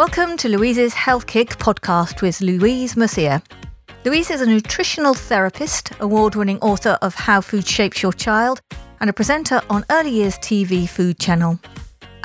Welcome 0.00 0.38
to 0.38 0.48
Louise's 0.48 0.94
Health 0.94 1.26
Kick 1.26 1.58
podcast 1.58 2.22
with 2.22 2.40
Louise 2.40 2.96
Mercier. 2.96 3.42
Louise 4.06 4.30
is 4.30 4.40
a 4.40 4.46
nutritional 4.46 5.12
therapist, 5.12 5.92
award 6.00 6.36
winning 6.36 6.58
author 6.60 6.96
of 7.02 7.14
How 7.14 7.42
Food 7.42 7.68
Shapes 7.68 8.02
Your 8.02 8.14
Child, 8.14 8.62
and 9.00 9.10
a 9.10 9.12
presenter 9.12 9.60
on 9.68 9.84
Early 9.90 10.08
Years 10.08 10.38
TV 10.38 10.88
Food 10.88 11.18
Channel. 11.18 11.60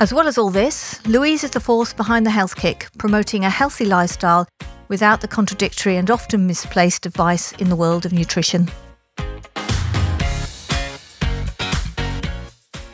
As 0.00 0.10
well 0.10 0.26
as 0.26 0.38
all 0.38 0.48
this, 0.48 1.06
Louise 1.06 1.44
is 1.44 1.50
the 1.50 1.60
force 1.60 1.92
behind 1.92 2.24
the 2.24 2.30
Health 2.30 2.56
Kick, 2.56 2.88
promoting 2.96 3.44
a 3.44 3.50
healthy 3.50 3.84
lifestyle 3.84 4.48
without 4.88 5.20
the 5.20 5.28
contradictory 5.28 5.98
and 5.98 6.10
often 6.10 6.46
misplaced 6.46 7.04
advice 7.04 7.52
in 7.52 7.68
the 7.68 7.76
world 7.76 8.06
of 8.06 8.12
nutrition. 8.14 8.70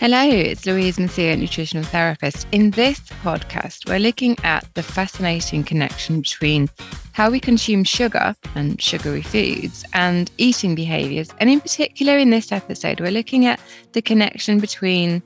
Hello, 0.03 0.21
it's 0.29 0.67
Louise 0.67 0.99
Mercier, 0.99 1.37
nutritional 1.37 1.85
therapist. 1.85 2.49
In 2.51 2.73
this 2.73 2.99
podcast, 3.23 3.89
we're 3.89 4.01
looking 4.01 4.37
at 4.43 4.67
the 4.75 4.83
fascinating 4.83 5.63
connection 5.63 6.23
between 6.23 6.69
how 7.13 7.31
we 7.31 7.39
consume 7.39 7.85
sugar 7.85 8.35
and 8.57 8.83
sugary 8.83 9.23
foods 9.23 9.85
and 9.93 10.29
eating 10.39 10.75
behaviors. 10.75 11.31
And 11.39 11.49
in 11.49 11.61
particular, 11.61 12.19
in 12.19 12.31
this 12.31 12.51
episode, 12.51 12.99
we're 12.99 13.13
looking 13.13 13.47
at 13.47 13.61
the 13.93 14.03
connection 14.03 14.59
between 14.59 15.23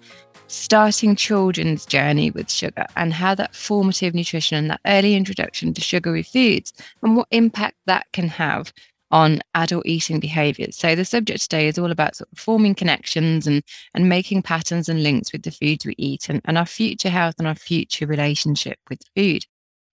starting 0.49 1.17
children's 1.17 1.87
journey 1.87 2.31
with 2.31 2.51
sugar 2.51 2.85
and 2.97 3.15
how 3.15 3.35
that 3.35 3.55
formative 3.55 4.15
nutrition 4.15 4.59
and 4.59 4.71
that 4.73 4.81
early 4.85 5.15
introduction 5.15 5.73
to 5.73 5.81
sugary 5.81 6.23
foods 6.23 6.75
and 7.03 7.17
what 7.17 7.29
impact 7.31 7.77
that 7.87 8.05
can 8.13 8.29
have 8.29 8.75
on 9.11 9.41
adult 9.55 9.87
eating 9.87 10.21
behaviors. 10.21 10.77
So 10.77 10.95
the 10.95 11.05
subject 11.05 11.43
today 11.43 11.69
is 11.69 11.79
all 11.79 11.91
about 11.91 12.17
sort 12.17 12.29
of 12.33 12.39
forming 12.39 12.75
connections 12.75 13.47
and 13.47 13.63
and 13.95 14.09
making 14.09 14.43
patterns 14.43 14.89
and 14.89 15.03
links 15.03 15.33
with 15.33 15.43
the 15.43 15.51
foods 15.51 15.87
we 15.87 15.95
eat 15.99 16.29
and, 16.29 16.41
and 16.45 16.59
our 16.59 16.67
future 16.67 17.11
health 17.11 17.37
and 17.39 17.47
our 17.47 17.55
future 17.55 18.07
relationship 18.07 18.79
with 18.91 19.01
food. 19.15 19.45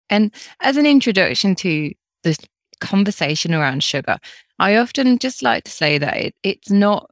And 0.10 0.34
as 0.62 0.78
an 0.78 0.86
introduction 0.86 1.56
to 1.56 1.92
the 2.24 2.38
conversation 2.82 3.54
around 3.54 3.84
sugar, 3.84 4.18
I 4.60 4.78
often 4.78 5.20
just 5.20 5.44
like 5.44 5.64
to 5.66 5.72
say 5.72 5.98
that 5.98 6.18
it, 6.18 6.36
it's 6.44 6.70
not 6.70 7.10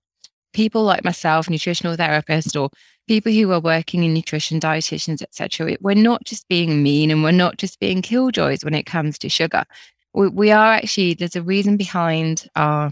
people 0.54 0.84
like 0.84 1.04
myself, 1.04 1.50
nutritional 1.50 1.96
therapists 1.96 2.60
or 2.60 2.70
people 3.08 3.32
who 3.32 3.52
are 3.52 3.60
working 3.60 4.04
in 4.04 4.14
nutrition, 4.14 4.60
dietitians, 4.60 5.22
etc. 5.22 5.78
We're 5.82 5.96
not 5.96 6.26
just 6.26 6.48
being 6.48 6.84
mean 6.84 7.12
and 7.12 7.24
we're 7.24 7.32
not 7.32 7.58
just 7.58 7.80
being 7.80 8.02
killjoys 8.02 8.64
when 8.64 8.74
it 8.74 8.86
comes 8.86 9.18
to 9.20 9.30
sugar 9.30 9.64
we, 10.14 10.28
we 10.30 10.52
are 10.52 10.74
actually, 10.74 11.14
there's 11.14 11.36
a 11.36 11.42
reason 11.42 11.78
behind 11.78 12.48
our 12.56 12.92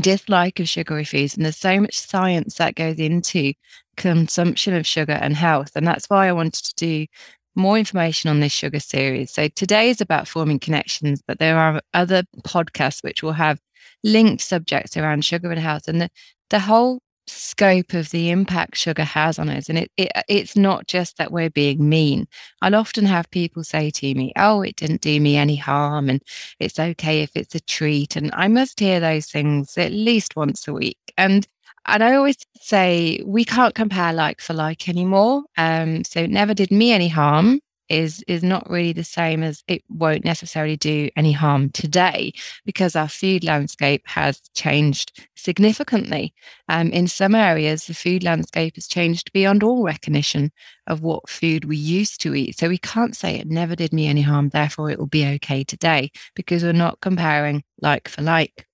dislike 0.00 0.58
of 0.60 0.68
sugary 0.68 1.04
foods. 1.04 1.36
And 1.36 1.44
there's 1.44 1.56
so 1.56 1.80
much 1.80 1.96
science 1.96 2.56
that 2.56 2.74
goes 2.74 2.98
into 2.98 3.52
consumption 3.96 4.74
of 4.74 4.86
sugar 4.86 5.12
and 5.12 5.36
health. 5.36 5.70
And 5.76 5.86
that's 5.86 6.06
why 6.06 6.28
I 6.28 6.32
wanted 6.32 6.64
to 6.64 6.74
do 6.76 7.06
more 7.54 7.78
information 7.78 8.30
on 8.30 8.40
this 8.40 8.52
sugar 8.52 8.80
series. 8.80 9.30
So 9.30 9.48
today 9.48 9.90
is 9.90 10.00
about 10.00 10.26
forming 10.26 10.58
connections, 10.58 11.22
but 11.26 11.38
there 11.38 11.56
are 11.56 11.80
other 11.92 12.24
podcasts 12.42 13.04
which 13.04 13.22
will 13.22 13.32
have 13.32 13.60
linked 14.02 14.42
subjects 14.42 14.96
around 14.96 15.24
sugar 15.24 15.50
and 15.50 15.60
health. 15.60 15.86
And 15.86 16.00
the, 16.00 16.08
the 16.50 16.58
whole 16.58 17.00
scope 17.26 17.94
of 17.94 18.10
the 18.10 18.30
impact 18.30 18.76
sugar 18.76 19.04
has 19.04 19.38
on 19.38 19.48
us. 19.48 19.68
And 19.68 19.78
it, 19.78 19.90
it 19.96 20.12
it's 20.28 20.56
not 20.56 20.86
just 20.86 21.16
that 21.18 21.32
we're 21.32 21.50
being 21.50 21.88
mean. 21.88 22.26
I'll 22.62 22.74
often 22.74 23.06
have 23.06 23.30
people 23.30 23.64
say 23.64 23.90
to 23.90 24.14
me, 24.14 24.32
Oh, 24.36 24.62
it 24.62 24.76
didn't 24.76 25.00
do 25.00 25.20
me 25.20 25.36
any 25.36 25.56
harm 25.56 26.08
and 26.08 26.22
it's 26.60 26.78
okay 26.78 27.22
if 27.22 27.30
it's 27.34 27.54
a 27.54 27.60
treat. 27.60 28.16
And 28.16 28.30
I 28.34 28.48
must 28.48 28.80
hear 28.80 29.00
those 29.00 29.26
things 29.26 29.76
at 29.78 29.92
least 29.92 30.36
once 30.36 30.68
a 30.68 30.72
week. 30.72 30.98
And 31.16 31.46
and 31.86 32.02
I 32.02 32.14
always 32.14 32.36
say 32.60 33.20
we 33.26 33.44
can't 33.44 33.74
compare 33.74 34.12
like 34.12 34.40
for 34.40 34.54
like 34.54 34.88
anymore. 34.88 35.44
Um, 35.58 36.04
so 36.04 36.20
it 36.20 36.30
never 36.30 36.54
did 36.54 36.70
me 36.70 36.92
any 36.92 37.08
harm 37.08 37.60
is 37.88 38.24
is 38.26 38.42
not 38.42 38.68
really 38.68 38.92
the 38.92 39.04
same 39.04 39.42
as 39.42 39.62
it 39.68 39.82
won't 39.88 40.24
necessarily 40.24 40.76
do 40.76 41.08
any 41.16 41.32
harm 41.32 41.70
today 41.70 42.32
because 42.64 42.96
our 42.96 43.08
food 43.08 43.44
landscape 43.44 44.02
has 44.06 44.40
changed 44.54 45.26
significantly. 45.34 46.34
Um, 46.68 46.90
in 46.90 47.06
some 47.06 47.34
areas, 47.34 47.86
the 47.86 47.94
food 47.94 48.22
landscape 48.22 48.76
has 48.76 48.86
changed 48.86 49.32
beyond 49.32 49.62
all 49.62 49.82
recognition 49.84 50.50
of 50.86 51.02
what 51.02 51.28
food 51.28 51.64
we 51.64 51.76
used 51.76 52.20
to 52.22 52.34
eat. 52.34 52.58
So 52.58 52.68
we 52.68 52.78
can't 52.78 53.16
say 53.16 53.36
it 53.36 53.46
never 53.46 53.76
did 53.76 53.92
me 53.92 54.06
any 54.06 54.22
harm, 54.22 54.48
therefore 54.48 54.90
it 54.90 54.98
will 54.98 55.06
be 55.06 55.26
okay 55.34 55.64
today 55.64 56.10
because 56.34 56.62
we're 56.62 56.72
not 56.72 57.00
comparing 57.00 57.62
like 57.80 58.08
for 58.08 58.22
like. 58.22 58.66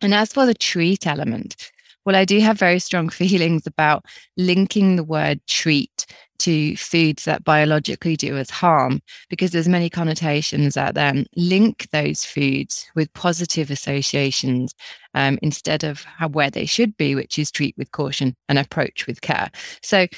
And 0.00 0.14
as 0.14 0.32
for 0.32 0.46
the 0.46 0.54
treat 0.54 1.06
element, 1.06 1.70
well, 2.04 2.16
I 2.16 2.24
do 2.24 2.40
have 2.40 2.58
very 2.58 2.78
strong 2.78 3.08
feelings 3.10 3.66
about 3.66 4.04
linking 4.36 4.96
the 4.96 5.04
word 5.04 5.40
treat 5.46 6.06
to 6.42 6.76
foods 6.76 7.24
that 7.24 7.44
biologically 7.44 8.16
do 8.16 8.36
us 8.36 8.50
harm 8.50 9.00
because 9.30 9.52
there's 9.52 9.68
many 9.68 9.88
connotations 9.88 10.76
out 10.76 10.94
there 10.94 11.14
link 11.36 11.88
those 11.92 12.24
foods 12.24 12.84
with 12.96 13.12
positive 13.12 13.70
associations 13.70 14.74
um, 15.14 15.38
instead 15.40 15.84
of 15.84 16.02
how, 16.02 16.26
where 16.28 16.50
they 16.50 16.66
should 16.66 16.96
be 16.96 17.14
which 17.14 17.38
is 17.38 17.52
treat 17.52 17.76
with 17.78 17.92
caution 17.92 18.34
and 18.48 18.58
approach 18.58 19.06
with 19.06 19.20
care. 19.20 19.50
So 19.82 20.08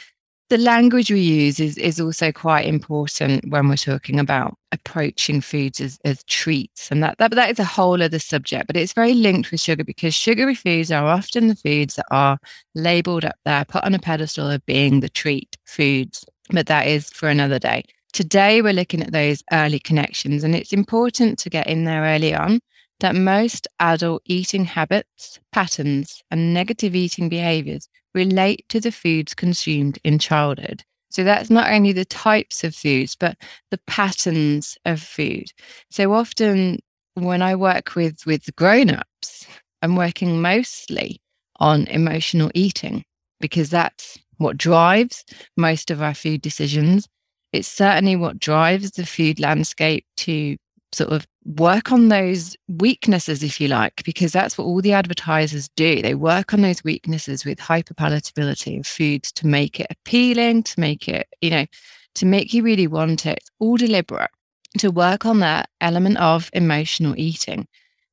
the 0.50 0.58
language 0.58 1.10
we 1.10 1.20
use 1.20 1.58
is 1.58 1.78
is 1.78 1.98
also 2.00 2.30
quite 2.30 2.66
important 2.66 3.48
when 3.48 3.68
we're 3.68 3.76
talking 3.76 4.20
about 4.20 4.56
approaching 4.72 5.40
foods 5.40 5.80
as, 5.80 5.98
as 6.04 6.22
treats 6.24 6.90
and 6.90 7.02
that, 7.02 7.16
that 7.18 7.30
that 7.30 7.50
is 7.50 7.58
a 7.58 7.64
whole 7.64 8.02
other 8.02 8.18
subject 8.18 8.66
but 8.66 8.76
it's 8.76 8.92
very 8.92 9.14
linked 9.14 9.50
with 9.50 9.60
sugar 9.60 9.84
because 9.84 10.14
sugary 10.14 10.54
foods 10.54 10.90
are 10.90 11.06
often 11.06 11.48
the 11.48 11.56
foods 11.56 11.94
that 11.94 12.06
are 12.10 12.38
labeled 12.74 13.24
up 13.24 13.36
there 13.44 13.64
put 13.64 13.84
on 13.84 13.94
a 13.94 13.98
pedestal 13.98 14.50
of 14.50 14.64
being 14.66 15.00
the 15.00 15.08
treat 15.08 15.56
foods 15.64 16.24
but 16.50 16.66
that 16.66 16.86
is 16.86 17.10
for 17.10 17.28
another 17.28 17.58
day. 17.58 17.84
Today 18.12 18.62
we're 18.62 18.72
looking 18.72 19.02
at 19.02 19.12
those 19.12 19.42
early 19.52 19.78
connections 19.78 20.44
and 20.44 20.54
it's 20.54 20.72
important 20.72 21.38
to 21.40 21.50
get 21.50 21.66
in 21.66 21.84
there 21.84 22.02
early 22.02 22.34
on 22.34 22.60
that 23.00 23.16
most 23.16 23.66
adult 23.80 24.22
eating 24.26 24.64
habits 24.64 25.40
patterns 25.52 26.22
and 26.30 26.54
negative 26.54 26.94
eating 26.94 27.28
behaviors 27.28 27.88
relate 28.14 28.64
to 28.68 28.80
the 28.80 28.92
foods 28.92 29.34
consumed 29.34 29.98
in 30.04 30.18
childhood. 30.18 30.82
So 31.10 31.22
that's 31.22 31.50
not 31.50 31.70
only 31.70 31.92
the 31.92 32.04
types 32.04 32.64
of 32.64 32.74
foods, 32.74 33.14
but 33.14 33.36
the 33.70 33.78
patterns 33.86 34.76
of 34.84 35.00
food. 35.00 35.46
So 35.90 36.12
often 36.12 36.80
when 37.14 37.42
I 37.42 37.54
work 37.54 37.94
with 37.94 38.26
with 38.26 38.54
grown-ups, 38.56 39.46
I'm 39.82 39.96
working 39.96 40.42
mostly 40.42 41.20
on 41.60 41.86
emotional 41.86 42.50
eating 42.54 43.04
because 43.40 43.70
that's 43.70 44.18
what 44.38 44.56
drives 44.56 45.24
most 45.56 45.90
of 45.90 46.02
our 46.02 46.14
food 46.14 46.42
decisions. 46.42 47.06
It's 47.52 47.68
certainly 47.68 48.16
what 48.16 48.40
drives 48.40 48.92
the 48.92 49.06
food 49.06 49.38
landscape 49.38 50.04
to 50.18 50.56
sort 50.94 51.12
of 51.12 51.26
work 51.44 51.92
on 51.92 52.08
those 52.08 52.56
weaknesses, 52.68 53.42
if 53.42 53.60
you 53.60 53.68
like, 53.68 54.02
because 54.04 54.32
that's 54.32 54.56
what 54.56 54.64
all 54.64 54.80
the 54.80 54.92
advertisers 54.92 55.68
do. 55.76 56.00
They 56.02 56.14
work 56.14 56.54
on 56.54 56.62
those 56.62 56.84
weaknesses 56.84 57.44
with 57.44 57.58
hyperpalatability 57.58 58.80
of 58.80 58.86
foods 58.86 59.32
to 59.32 59.46
make 59.46 59.80
it 59.80 59.86
appealing, 59.90 60.62
to 60.64 60.80
make 60.80 61.08
it, 61.08 61.28
you 61.40 61.50
know, 61.50 61.66
to 62.14 62.26
make 62.26 62.54
you 62.54 62.62
really 62.62 62.86
want 62.86 63.26
it, 63.26 63.40
all 63.58 63.76
deliberate, 63.76 64.30
to 64.78 64.90
work 64.90 65.26
on 65.26 65.40
that 65.40 65.68
element 65.80 66.16
of 66.18 66.50
emotional 66.52 67.14
eating. 67.16 67.66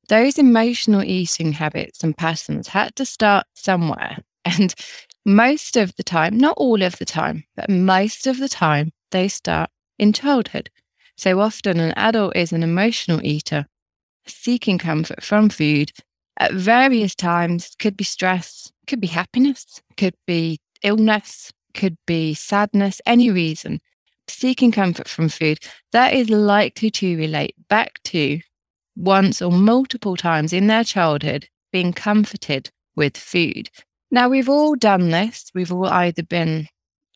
Those 0.08 0.38
emotional 0.38 1.02
eating 1.02 1.52
habits 1.52 2.02
and 2.02 2.16
patterns 2.16 2.68
had 2.68 2.94
to 2.96 3.04
start 3.04 3.46
somewhere. 3.54 4.18
And 4.44 4.74
most 5.24 5.76
of 5.76 5.94
the 5.94 6.02
time, 6.02 6.36
not 6.36 6.56
all 6.56 6.82
of 6.82 6.98
the 6.98 7.04
time, 7.04 7.44
but 7.54 7.70
most 7.70 8.26
of 8.26 8.38
the 8.38 8.48
time, 8.48 8.92
they 9.12 9.28
start 9.28 9.70
in 10.00 10.12
childhood. 10.12 10.68
So 11.22 11.38
often, 11.38 11.78
an 11.78 11.92
adult 11.92 12.34
is 12.34 12.52
an 12.52 12.64
emotional 12.64 13.24
eater, 13.24 13.66
seeking 14.26 14.76
comfort 14.76 15.22
from 15.22 15.50
food 15.50 15.92
at 16.38 16.52
various 16.52 17.14
times. 17.14 17.76
Could 17.78 17.96
be 17.96 18.02
stress, 18.02 18.72
could 18.88 19.00
be 19.00 19.06
happiness, 19.06 19.80
could 19.96 20.16
be 20.26 20.58
illness, 20.82 21.52
could 21.74 21.96
be 22.08 22.34
sadness, 22.34 23.00
any 23.06 23.30
reason. 23.30 23.78
Seeking 24.26 24.72
comfort 24.72 25.06
from 25.06 25.28
food, 25.28 25.58
that 25.92 26.12
is 26.12 26.28
likely 26.28 26.90
to 26.90 27.16
relate 27.16 27.54
back 27.68 28.02
to 28.06 28.40
once 28.96 29.40
or 29.40 29.52
multiple 29.52 30.16
times 30.16 30.52
in 30.52 30.66
their 30.66 30.82
childhood 30.82 31.48
being 31.70 31.92
comforted 31.92 32.68
with 32.96 33.16
food. 33.16 33.70
Now, 34.10 34.28
we've 34.28 34.48
all 34.48 34.74
done 34.74 35.10
this. 35.10 35.52
We've 35.54 35.70
all 35.70 35.86
either 35.86 36.24
been 36.24 36.66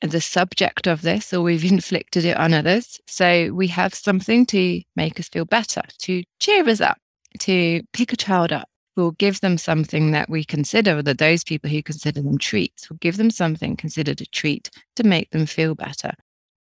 the 0.02 0.20
subject 0.20 0.86
of 0.86 1.02
this 1.02 1.32
or 1.32 1.42
we've 1.42 1.64
inflicted 1.72 2.24
it 2.24 2.36
on 2.36 2.54
others. 2.54 3.00
So 3.06 3.50
we 3.52 3.66
have 3.68 3.94
something 3.94 4.46
to 4.46 4.82
make 4.94 5.18
us 5.18 5.28
feel 5.28 5.44
better, 5.44 5.82
to 6.02 6.22
cheer 6.40 6.68
us 6.68 6.80
up, 6.80 6.98
to 7.40 7.82
pick 7.92 8.12
a 8.12 8.16
child 8.16 8.52
up. 8.52 8.68
We'll 8.96 9.12
give 9.12 9.40
them 9.40 9.58
something 9.58 10.12
that 10.12 10.30
we 10.30 10.42
consider 10.42 11.02
that 11.02 11.18
those 11.18 11.44
people 11.44 11.68
who 11.68 11.82
consider 11.82 12.22
them 12.22 12.38
treats 12.38 12.88
will 12.88 12.96
give 12.96 13.18
them 13.18 13.30
something 13.30 13.76
considered 13.76 14.22
a 14.22 14.26
treat 14.26 14.70
to 14.96 15.04
make 15.04 15.30
them 15.30 15.44
feel 15.44 15.74
better. 15.74 16.12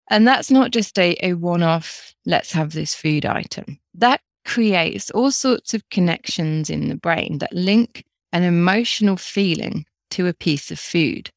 And 0.10 0.28
that's 0.28 0.50
not 0.50 0.72
just 0.72 0.98
a, 0.98 1.16
a 1.22 1.34
one 1.34 1.64
off, 1.64 2.14
let's 2.26 2.52
have 2.52 2.74
this 2.74 2.96
food 2.96 3.26
item. 3.26 3.80
That 3.94 4.22
creates 4.46 5.10
all 5.12 5.32
sorts 5.32 5.74
of 5.74 5.88
connections 5.90 6.70
in 6.70 6.90
the 6.90 6.96
brain 6.96 7.38
that 7.38 7.54
link 7.54 8.04
an 8.32 8.44
emotional 8.44 9.16
feeling 9.16 9.86
to 10.10 10.28
a 10.28 10.34
piece 10.34 10.72
of 10.72 10.80
food. 10.80 11.30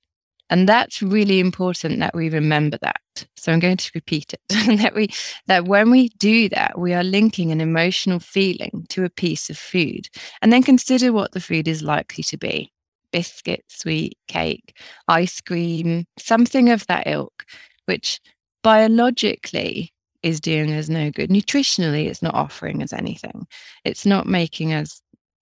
And 0.50 0.68
that's 0.68 1.02
really 1.02 1.40
important 1.40 1.98
that 2.00 2.14
we 2.14 2.28
remember 2.28 2.78
that. 2.82 3.00
So 3.36 3.52
I'm 3.52 3.58
going 3.58 3.76
to 3.76 3.90
repeat 3.94 4.34
it 4.34 4.40
that 4.80 4.94
we 4.94 5.08
that 5.46 5.64
when 5.64 5.90
we 5.90 6.08
do 6.10 6.48
that, 6.50 6.78
we 6.78 6.94
are 6.94 7.04
linking 7.04 7.50
an 7.50 7.60
emotional 7.60 8.20
feeling 8.20 8.86
to 8.90 9.04
a 9.04 9.10
piece 9.10 9.50
of 9.50 9.58
food. 9.58 10.08
And 10.42 10.52
then 10.52 10.62
consider 10.62 11.12
what 11.12 11.32
the 11.32 11.40
food 11.40 11.68
is 11.68 11.82
likely 11.82 12.24
to 12.24 12.36
be. 12.36 12.72
Biscuit, 13.12 13.64
sweet 13.68 14.18
cake, 14.28 14.76
ice 15.08 15.40
cream, 15.40 16.04
something 16.18 16.70
of 16.70 16.86
that 16.86 17.06
ilk, 17.06 17.44
which 17.86 18.20
biologically 18.62 19.92
is 20.22 20.40
doing 20.40 20.72
us 20.72 20.88
no 20.88 21.10
good. 21.10 21.30
Nutritionally, 21.30 22.06
it's 22.06 22.22
not 22.22 22.34
offering 22.34 22.82
us 22.82 22.92
anything. 22.92 23.46
It's 23.84 24.04
not 24.04 24.26
making 24.26 24.74
us 24.74 25.00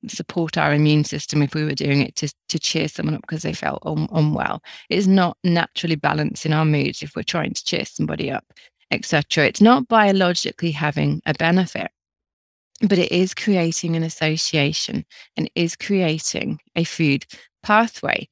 support 0.08 0.56
our 0.56 0.72
immune 0.72 1.04
system 1.04 1.42
if 1.42 1.54
we 1.54 1.64
were 1.64 1.74
doing 1.74 2.00
it 2.02 2.16
to, 2.16 2.32
to 2.48 2.58
cheer 2.58 2.88
someone 2.88 3.14
up 3.14 3.22
because 3.22 3.42
they 3.42 3.52
felt 3.52 3.82
un- 3.84 4.08
unwell. 4.12 4.62
It 4.90 4.98
is 4.98 5.08
not 5.08 5.36
naturally 5.44 5.96
balancing 5.96 6.52
our 6.52 6.64
moods 6.64 7.02
if 7.02 7.16
we're 7.16 7.22
trying 7.22 7.54
to 7.54 7.64
cheer 7.64 7.84
somebody 7.84 8.30
up, 8.30 8.44
etc. 8.90 9.46
It's 9.46 9.60
not 9.60 9.88
biologically 9.88 10.70
having 10.70 11.22
a 11.26 11.34
benefit, 11.34 11.90
but 12.80 12.98
it 12.98 13.12
is 13.12 13.34
creating 13.34 13.96
an 13.96 14.02
association 14.02 15.04
and 15.36 15.50
is 15.54 15.76
creating 15.76 16.60
a 16.76 16.84
food 16.84 17.26
pathway. 17.62 18.28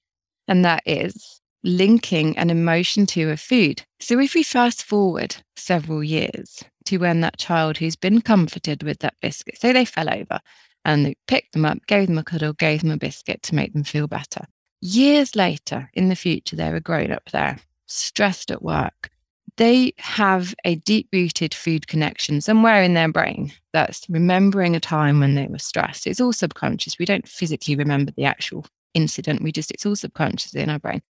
And 0.48 0.64
that 0.64 0.82
is 0.86 1.40
linking 1.64 2.36
an 2.38 2.50
emotion 2.50 3.06
to 3.06 3.30
a 3.30 3.36
food. 3.36 3.82
So 4.00 4.18
if 4.18 4.34
we 4.34 4.42
fast 4.42 4.82
forward 4.82 5.36
several 5.56 6.02
years 6.02 6.62
to 6.86 6.98
when 6.98 7.20
that 7.20 7.38
child 7.38 7.76
who's 7.76 7.96
been 7.96 8.20
comforted 8.20 8.82
with 8.82 8.98
that 8.98 9.14
biscuit, 9.22 9.60
say 9.60 9.72
they 9.72 9.84
fell 9.84 10.12
over 10.12 10.40
and 10.84 11.04
they 11.04 11.16
picked 11.26 11.52
them 11.52 11.64
up, 11.64 11.78
gave 11.86 12.08
them 12.08 12.18
a 12.18 12.24
cuddle, 12.24 12.52
gave 12.52 12.82
them 12.82 12.90
a 12.90 12.96
biscuit 12.96 13.42
to 13.44 13.54
make 13.54 13.72
them 13.72 13.84
feel 13.84 14.06
better. 14.06 14.44
Years 14.80 15.36
later, 15.36 15.90
in 15.94 16.08
the 16.08 16.16
future, 16.16 16.56
they're 16.56 16.76
a 16.76 16.80
grown 16.80 17.12
up 17.12 17.30
there, 17.30 17.58
stressed 17.86 18.50
at 18.50 18.62
work. 18.62 19.10
They 19.56 19.92
have 19.98 20.54
a 20.64 20.76
deep 20.76 21.08
rooted 21.12 21.54
food 21.54 21.86
connection 21.86 22.40
somewhere 22.40 22.82
in 22.82 22.94
their 22.94 23.12
brain 23.12 23.52
that's 23.72 24.06
remembering 24.08 24.74
a 24.74 24.80
time 24.80 25.20
when 25.20 25.34
they 25.34 25.46
were 25.46 25.58
stressed. 25.58 26.06
It's 26.06 26.20
all 26.20 26.32
subconscious. 26.32 26.98
We 26.98 27.04
don't 27.04 27.28
physically 27.28 27.76
remember 27.76 28.12
the 28.12 28.24
actual 28.24 28.66
incident, 28.94 29.42
we 29.42 29.52
just, 29.52 29.70
it's 29.70 29.86
all 29.86 29.96
subconscious 29.96 30.54
in 30.54 30.68
our 30.68 30.78
brain 30.78 31.02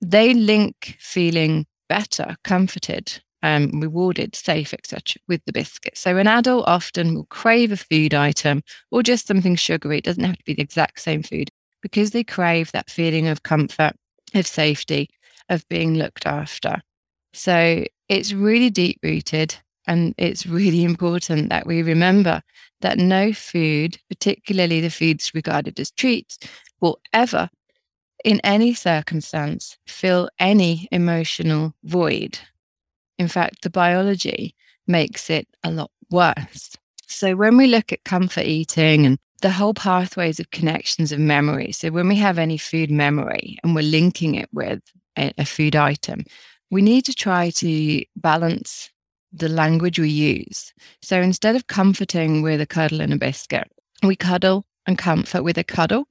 they 0.00 0.34
link 0.34 0.96
feeling 0.98 1.66
better, 1.88 2.36
comforted, 2.44 3.22
um, 3.46 3.70
rewarded, 3.80 4.34
safe, 4.34 4.74
etc., 4.74 5.20
with 5.28 5.40
the 5.44 5.52
biscuit. 5.52 5.96
So 5.96 6.16
an 6.16 6.26
adult 6.26 6.66
often 6.66 7.14
will 7.14 7.26
crave 7.26 7.70
a 7.70 7.76
food 7.76 8.12
item 8.12 8.62
or 8.90 9.02
just 9.02 9.26
something 9.26 9.54
sugary. 9.54 9.98
It 9.98 10.04
doesn't 10.04 10.24
have 10.24 10.36
to 10.36 10.44
be 10.44 10.54
the 10.54 10.62
exact 10.62 11.00
same 11.00 11.22
food 11.22 11.50
because 11.80 12.10
they 12.10 12.24
crave 12.24 12.72
that 12.72 12.90
feeling 12.90 13.28
of 13.28 13.44
comfort, 13.44 13.92
of 14.34 14.46
safety, 14.46 15.08
of 15.48 15.66
being 15.68 15.94
looked 15.94 16.26
after. 16.26 16.80
So 17.32 17.84
it's 18.08 18.32
really 18.32 18.70
deep 18.70 18.98
rooted. 19.02 19.54
And 19.86 20.14
it's 20.18 20.46
really 20.46 20.82
important 20.92 21.48
that 21.50 21.66
we 21.66 21.82
remember 21.82 22.42
that 22.80 22.98
no 22.98 23.32
food, 23.32 23.96
particularly 24.08 24.80
the 24.80 24.90
foods 24.90 25.30
regarded 25.34 25.78
as 25.78 25.92
treats, 25.92 26.38
will 26.80 26.98
ever 27.12 27.48
in 28.24 28.40
any 28.40 28.74
circumstance, 28.74 29.78
fill 29.86 30.28
any 30.40 30.88
emotional 30.90 31.72
void. 31.84 32.40
In 33.18 33.28
fact, 33.28 33.62
the 33.62 33.70
biology 33.70 34.54
makes 34.86 35.30
it 35.30 35.48
a 35.64 35.70
lot 35.70 35.90
worse. 36.10 36.76
So, 37.08 37.36
when 37.36 37.56
we 37.56 37.66
look 37.66 37.92
at 37.92 38.04
comfort 38.04 38.44
eating 38.44 39.06
and 39.06 39.18
the 39.42 39.50
whole 39.50 39.74
pathways 39.74 40.40
of 40.40 40.50
connections 40.50 41.12
of 41.12 41.18
memory, 41.18 41.72
so 41.72 41.90
when 41.90 42.08
we 42.08 42.16
have 42.16 42.38
any 42.38 42.58
food 42.58 42.90
memory 42.90 43.58
and 43.62 43.74
we're 43.74 43.82
linking 43.82 44.34
it 44.34 44.48
with 44.52 44.80
a, 45.16 45.32
a 45.38 45.44
food 45.44 45.76
item, 45.76 46.24
we 46.70 46.82
need 46.82 47.04
to 47.04 47.14
try 47.14 47.50
to 47.50 48.04
balance 48.16 48.90
the 49.32 49.48
language 49.48 49.98
we 49.98 50.10
use. 50.10 50.72
So, 51.02 51.20
instead 51.20 51.56
of 51.56 51.68
comforting 51.68 52.42
with 52.42 52.60
a 52.60 52.66
cuddle 52.66 53.00
and 53.00 53.12
a 53.12 53.16
biscuit, 53.16 53.70
we 54.02 54.16
cuddle 54.16 54.66
and 54.86 54.98
comfort 54.98 55.42
with 55.42 55.58
a 55.58 55.64
cuddle 55.64 56.06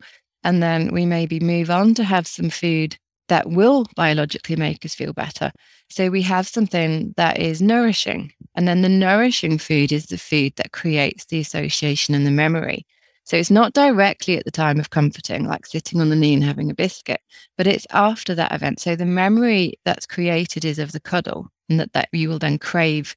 and 0.46 0.62
then 0.62 0.94
we 0.94 1.06
maybe 1.06 1.40
move 1.40 1.72
on 1.72 1.96
to 1.96 2.04
have 2.04 2.28
some 2.28 2.52
food 2.52 2.98
that 3.28 3.50
will 3.50 3.86
biologically 3.96 4.56
make 4.56 4.86
us 4.86 4.94
feel 4.94 5.14
better. 5.14 5.52
So 5.90 6.10
we 6.10 6.22
have 6.24 6.48
something 6.48 7.14
that 7.18 7.40
is 7.40 7.62
nourishing. 7.62 8.32
And 8.56 8.68
then 8.68 8.82
the 8.82 8.90
nourishing 8.90 9.58
food 9.58 9.92
is 9.92 10.08
the 10.08 10.18
food 10.18 10.54
that 10.58 10.72
creates 10.72 11.26
the 11.26 11.40
association 11.40 12.16
and 12.16 12.26
the 12.26 12.32
memory. 12.32 12.86
So 13.24 13.38
it's 13.38 13.52
not 13.52 13.74
directly 13.74 14.38
at 14.38 14.46
the 14.46 14.52
time 14.52 14.80
of 14.80 14.92
comforting, 14.92 15.48
like 15.48 15.66
sitting 15.66 16.00
on 16.00 16.10
the 16.10 16.16
knee 16.16 16.36
and 16.36 16.44
having 16.44 16.70
a 16.70 16.76
biscuit, 16.76 17.22
but 17.58 17.66
it's 17.66 17.88
after 17.92 18.36
that 18.36 18.54
event. 18.54 18.80
So 18.80 18.96
the 18.96 19.06
memory 19.06 19.80
that's 19.84 20.06
created 20.06 20.64
is 20.64 20.78
of 20.78 20.92
the 20.92 21.00
cuddle, 21.00 21.48
and 21.68 21.80
that, 21.80 21.94
that 21.94 22.10
you 22.12 22.30
will 22.30 22.38
then 22.38 22.60
crave 22.60 23.16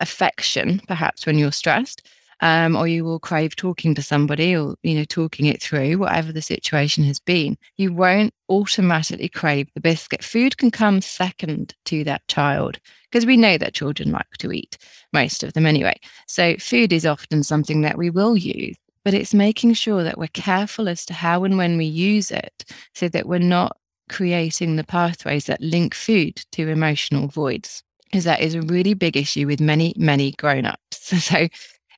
affection, 0.00 0.80
perhaps 0.88 1.26
when 1.26 1.36
you're 1.36 1.52
stressed 1.52 2.08
um, 2.42 2.76
or 2.76 2.86
you 2.86 3.04
will 3.04 3.20
crave 3.20 3.56
talking 3.56 3.94
to 3.94 4.02
somebody 4.02 4.54
or 4.54 4.74
you 4.82 4.94
know 4.94 5.04
talking 5.04 5.46
it 5.46 5.62
through 5.62 5.96
whatever 5.96 6.32
the 6.32 6.42
situation 6.42 7.04
has 7.04 7.18
been 7.18 7.56
you 7.78 7.92
won't 7.92 8.34
automatically 8.50 9.28
crave 9.28 9.68
the 9.74 9.80
biscuit. 9.80 10.22
Food 10.22 10.58
can 10.58 10.70
come 10.70 11.00
second 11.00 11.74
to 11.86 12.04
that 12.04 12.26
child 12.28 12.78
because 13.10 13.24
we 13.24 13.36
know 13.36 13.56
that 13.56 13.74
children 13.74 14.10
like 14.10 14.30
to 14.38 14.52
eat 14.52 14.76
most 15.12 15.42
of 15.42 15.54
them 15.54 15.64
anyway. 15.64 15.98
So 16.26 16.56
food 16.58 16.92
is 16.92 17.06
often 17.06 17.42
something 17.42 17.80
that 17.82 17.96
we 17.96 18.10
will 18.10 18.36
use 18.36 18.76
but 19.04 19.14
it's 19.14 19.34
making 19.34 19.74
sure 19.74 20.04
that 20.04 20.18
we're 20.18 20.28
careful 20.28 20.88
as 20.88 21.04
to 21.06 21.14
how 21.14 21.44
and 21.44 21.56
when 21.56 21.76
we 21.76 21.84
use 21.84 22.30
it 22.30 22.64
so 22.94 23.08
that 23.08 23.26
we're 23.26 23.38
not 23.38 23.76
creating 24.08 24.76
the 24.76 24.84
pathways 24.84 25.46
that 25.46 25.60
link 25.60 25.94
food 25.94 26.36
to 26.52 26.68
emotional 26.68 27.28
voids 27.28 27.82
because 28.04 28.24
that 28.24 28.40
is 28.40 28.54
a 28.54 28.62
really 28.62 28.94
big 28.94 29.16
issue 29.16 29.46
with 29.46 29.60
many 29.60 29.94
many 29.96 30.32
grown-ups. 30.32 30.78
So 31.02 31.48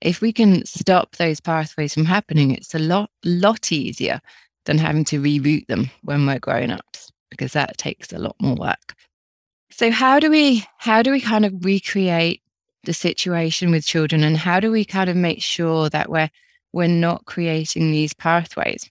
if 0.00 0.20
we 0.20 0.32
can 0.32 0.64
stop 0.64 1.16
those 1.16 1.40
pathways 1.40 1.94
from 1.94 2.04
happening, 2.04 2.52
it's 2.52 2.74
a 2.74 2.78
lot, 2.78 3.10
lot 3.24 3.72
easier 3.72 4.20
than 4.66 4.78
having 4.78 5.04
to 5.04 5.20
reroute 5.20 5.66
them 5.66 5.90
when 6.02 6.26
we're 6.26 6.38
grown 6.38 6.70
ups, 6.70 7.10
because 7.30 7.52
that 7.52 7.78
takes 7.78 8.12
a 8.12 8.18
lot 8.18 8.36
more 8.40 8.56
work. 8.56 8.94
So 9.70 9.90
how 9.90 10.20
do 10.20 10.30
we 10.30 10.64
how 10.78 11.02
do 11.02 11.10
we 11.10 11.20
kind 11.20 11.44
of 11.44 11.64
recreate 11.64 12.42
the 12.84 12.94
situation 12.94 13.70
with 13.70 13.84
children 13.86 14.22
and 14.22 14.36
how 14.36 14.60
do 14.60 14.70
we 14.70 14.84
kind 14.84 15.10
of 15.10 15.16
make 15.16 15.42
sure 15.42 15.88
that 15.90 16.10
we're 16.10 16.30
we're 16.72 16.88
not 16.88 17.24
creating 17.24 17.90
these 17.90 18.14
pathways? 18.14 18.88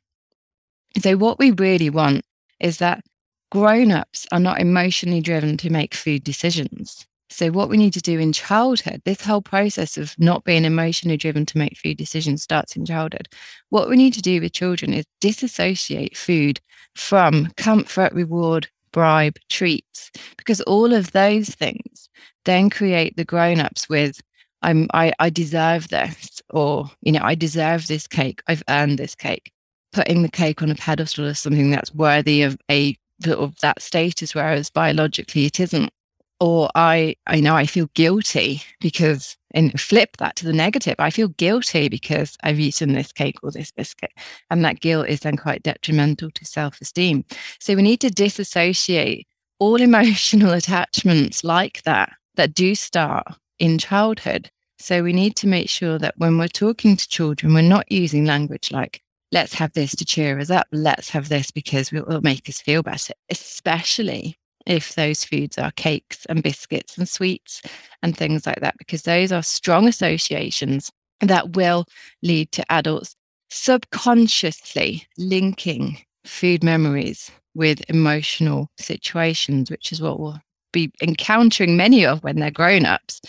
So 1.01 1.15
what 1.17 1.39
we 1.39 1.51
really 1.51 1.89
want 1.89 2.25
is 2.59 2.77
that 2.77 3.03
grown-ups 3.51 4.27
are 4.31 4.39
not 4.39 4.59
emotionally 4.59 5.21
driven 5.21 5.57
to 5.57 5.69
make 5.69 5.93
food 5.93 6.23
decisions. 6.23 7.07
So, 7.33 7.49
what 7.49 7.67
we 7.67 7.77
need 7.77 7.93
to 7.93 8.01
do 8.01 8.19
in 8.19 8.31
childhood, 8.31 9.01
this 9.05 9.21
whole 9.25 9.41
process 9.41 9.97
of 9.97 10.13
not 10.19 10.43
being 10.43 10.65
emotionally 10.65 11.17
driven 11.17 11.47
to 11.47 11.57
make 11.57 11.77
food 11.77 11.97
decisions 11.97 12.43
starts 12.43 12.75
in 12.75 12.85
childhood. 12.85 13.27
What 13.69 13.89
we 13.89 13.95
need 13.95 14.13
to 14.13 14.21
do 14.21 14.39
with 14.39 14.53
children 14.53 14.93
is 14.93 15.05
disassociate 15.19 16.15
food 16.15 16.61
from 16.95 17.49
comfort, 17.57 18.13
reward, 18.13 18.67
bribe, 18.91 19.37
treats, 19.49 20.11
because 20.37 20.61
all 20.61 20.93
of 20.93 21.11
those 21.11 21.49
things 21.49 22.07
then 22.45 22.69
create 22.69 23.17
the 23.17 23.25
grown 23.25 23.59
ups 23.59 23.89
with, 23.89 24.21
I'm, 24.61 24.87
I, 24.93 25.11
I 25.17 25.31
deserve 25.31 25.87
this, 25.87 26.39
or, 26.51 26.91
you 27.01 27.11
know, 27.11 27.23
I 27.23 27.33
deserve 27.33 27.87
this 27.87 28.05
cake. 28.05 28.43
I've 28.47 28.63
earned 28.69 28.99
this 28.99 29.15
cake. 29.15 29.51
Putting 29.91 30.21
the 30.21 30.29
cake 30.29 30.61
on 30.61 30.69
a 30.69 30.75
pedestal 30.75 31.25
as 31.25 31.39
something 31.39 31.71
that's 31.71 31.93
worthy 31.93 32.43
of 32.43 32.57
a 32.69 32.95
sort 33.23 33.39
of 33.39 33.59
that 33.61 33.81
status, 33.81 34.35
whereas 34.35 34.69
biologically 34.69 35.45
it 35.45 35.59
isn't 35.59 35.91
or 36.39 36.69
I, 36.75 37.15
I 37.27 37.39
know 37.39 37.55
I 37.55 37.65
feel 37.65 37.89
guilty 37.93 38.61
because, 38.81 39.37
and 39.53 39.79
flip 39.79 40.17
that 40.17 40.35
to 40.37 40.45
the 40.45 40.53
negative, 40.53 40.95
I 40.99 41.09
feel 41.09 41.29
guilty 41.29 41.89
because 41.89 42.37
I've 42.43 42.59
eaten 42.59 42.93
this 42.93 43.11
cake 43.11 43.37
or 43.43 43.51
this 43.51 43.71
biscuit. 43.71 44.11
And 44.49 44.63
that 44.65 44.81
guilt 44.81 45.07
is 45.07 45.21
then 45.21 45.37
quite 45.37 45.63
detrimental 45.63 46.31
to 46.31 46.45
self 46.45 46.81
esteem. 46.81 47.23
So 47.59 47.75
we 47.75 47.81
need 47.81 48.01
to 48.01 48.09
disassociate 48.09 49.27
all 49.59 49.81
emotional 49.81 50.51
attachments 50.51 51.43
like 51.43 51.83
that, 51.83 52.13
that 52.35 52.53
do 52.53 52.75
start 52.75 53.27
in 53.59 53.77
childhood. 53.77 54.49
So 54.79 55.01
we 55.01 55.13
need 55.13 55.35
to 55.37 55.47
make 55.47 55.69
sure 55.69 55.97
that 55.99 56.15
when 56.17 56.37
we're 56.37 56.47
talking 56.47 56.97
to 56.97 57.07
children, 57.07 57.53
we're 57.53 57.61
not 57.61 57.89
using 57.89 58.25
language 58.25 58.71
like, 58.71 59.01
let's 59.31 59.53
have 59.53 59.71
this 59.73 59.95
to 59.95 60.05
cheer 60.05 60.39
us 60.39 60.49
up. 60.49 60.67
Let's 60.71 61.09
have 61.09 61.29
this 61.29 61.51
because 61.51 61.93
it 61.93 62.07
will 62.07 62.21
make 62.21 62.49
us 62.49 62.59
feel 62.59 62.83
better, 62.83 63.13
especially 63.29 64.37
if 64.65 64.95
those 64.95 65.23
foods 65.23 65.57
are 65.57 65.71
cakes 65.71 66.25
and 66.27 66.43
biscuits 66.43 66.97
and 66.97 67.07
sweets 67.07 67.61
and 68.01 68.15
things 68.15 68.45
like 68.45 68.61
that, 68.61 68.77
because 68.77 69.03
those 69.03 69.31
are 69.31 69.43
strong 69.43 69.87
associations 69.87 70.91
that 71.21 71.55
will 71.55 71.85
lead 72.21 72.51
to 72.51 72.71
adults 72.71 73.15
subconsciously 73.49 75.05
linking 75.17 75.97
food 76.25 76.63
memories 76.63 77.31
with 77.55 77.87
emotional 77.89 78.69
situations, 78.77 79.69
which 79.69 79.91
is 79.91 80.01
what 80.01 80.19
we'll 80.19 80.39
be 80.71 80.91
encountering 81.01 81.77
many 81.77 82.05
of 82.05 82.23
when 82.23 82.39
they're 82.39 82.49
grown 82.49 82.85
ups. 82.85 83.21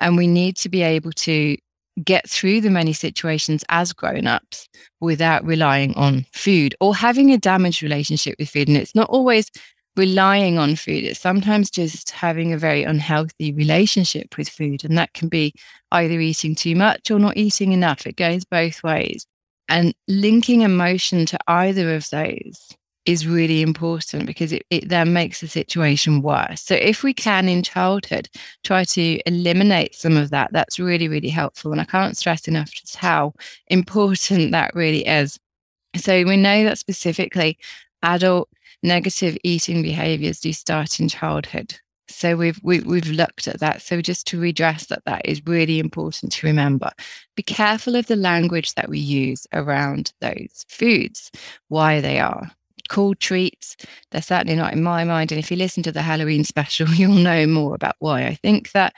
And 0.00 0.16
we 0.16 0.26
need 0.26 0.56
to 0.58 0.68
be 0.68 0.82
able 0.82 1.12
to 1.12 1.56
get 2.04 2.28
through 2.28 2.60
the 2.60 2.70
many 2.70 2.92
situations 2.92 3.64
as 3.68 3.92
grown 3.92 4.26
ups 4.26 4.68
without 5.00 5.44
relying 5.44 5.94
on 5.94 6.26
food 6.32 6.74
or 6.80 6.94
having 6.94 7.32
a 7.32 7.38
damaged 7.38 7.82
relationship 7.82 8.36
with 8.38 8.50
food. 8.50 8.68
And 8.68 8.76
it's 8.76 8.94
not 8.94 9.08
always 9.08 9.50
relying 9.96 10.58
on 10.58 10.76
food. 10.76 11.04
It's 11.04 11.20
sometimes 11.20 11.70
just 11.70 12.10
having 12.10 12.52
a 12.52 12.58
very 12.58 12.82
unhealthy 12.82 13.52
relationship 13.52 14.36
with 14.36 14.48
food. 14.48 14.84
And 14.84 14.96
that 14.98 15.12
can 15.14 15.28
be 15.28 15.54
either 15.92 16.20
eating 16.20 16.54
too 16.54 16.76
much 16.76 17.10
or 17.10 17.18
not 17.18 17.36
eating 17.36 17.72
enough. 17.72 18.06
It 18.06 18.16
goes 18.16 18.44
both 18.44 18.82
ways. 18.82 19.26
And 19.68 19.94
linking 20.06 20.60
emotion 20.60 21.26
to 21.26 21.38
either 21.48 21.94
of 21.94 22.08
those 22.10 22.76
is 23.06 23.26
really 23.26 23.62
important 23.62 24.26
because 24.26 24.52
it, 24.52 24.64
it 24.70 24.88
then 24.88 25.12
makes 25.12 25.40
the 25.40 25.48
situation 25.48 26.22
worse. 26.22 26.60
So 26.60 26.74
if 26.74 27.02
we 27.02 27.14
can 27.14 27.48
in 27.48 27.62
childhood 27.62 28.28
try 28.64 28.84
to 28.84 29.20
eliminate 29.26 29.94
some 29.94 30.16
of 30.16 30.30
that, 30.30 30.50
that's 30.52 30.78
really, 30.78 31.08
really 31.08 31.28
helpful. 31.28 31.72
And 31.72 31.80
I 31.80 31.84
can't 31.84 32.16
stress 32.16 32.48
enough 32.48 32.70
just 32.70 32.96
how 32.96 33.32
important 33.68 34.50
that 34.52 34.74
really 34.74 35.06
is. 35.06 35.38
So 35.96 36.24
we 36.24 36.36
know 36.36 36.64
that 36.64 36.78
specifically 36.78 37.58
adult 38.02 38.48
negative 38.86 39.36
eating 39.42 39.82
behaviors 39.82 40.40
do 40.40 40.52
start 40.52 41.00
in 41.00 41.08
childhood. 41.08 41.74
So 42.08 42.36
we've 42.36 42.58
we, 42.62 42.76
have 42.76 42.86
we 42.86 43.00
have 43.00 43.10
looked 43.10 43.48
at 43.48 43.60
that. 43.60 43.82
So 43.82 44.00
just 44.00 44.26
to 44.28 44.40
redress 44.40 44.86
that, 44.86 45.04
that 45.06 45.22
is 45.24 45.42
really 45.44 45.78
important 45.78 46.32
to 46.32 46.46
remember. 46.46 46.90
Be 47.34 47.42
careful 47.42 47.96
of 47.96 48.06
the 48.06 48.16
language 48.16 48.74
that 48.74 48.88
we 48.88 48.98
use 48.98 49.46
around 49.52 50.12
those 50.20 50.64
foods, 50.68 51.30
why 51.68 52.00
they 52.00 52.20
are 52.20 52.50
called 52.88 53.18
treats. 53.18 53.76
They're 54.10 54.22
certainly 54.22 54.54
not 54.54 54.72
in 54.72 54.82
my 54.82 55.04
mind. 55.04 55.32
And 55.32 55.38
if 55.38 55.50
you 55.50 55.56
listen 55.56 55.82
to 55.82 55.92
the 55.92 56.02
Halloween 56.02 56.44
special, 56.54 56.88
you'll 56.88 57.12
know 57.12 57.46
more 57.46 57.74
about 57.74 57.96
why 57.98 58.24
I 58.24 58.34
think 58.34 58.72
that. 58.72 58.94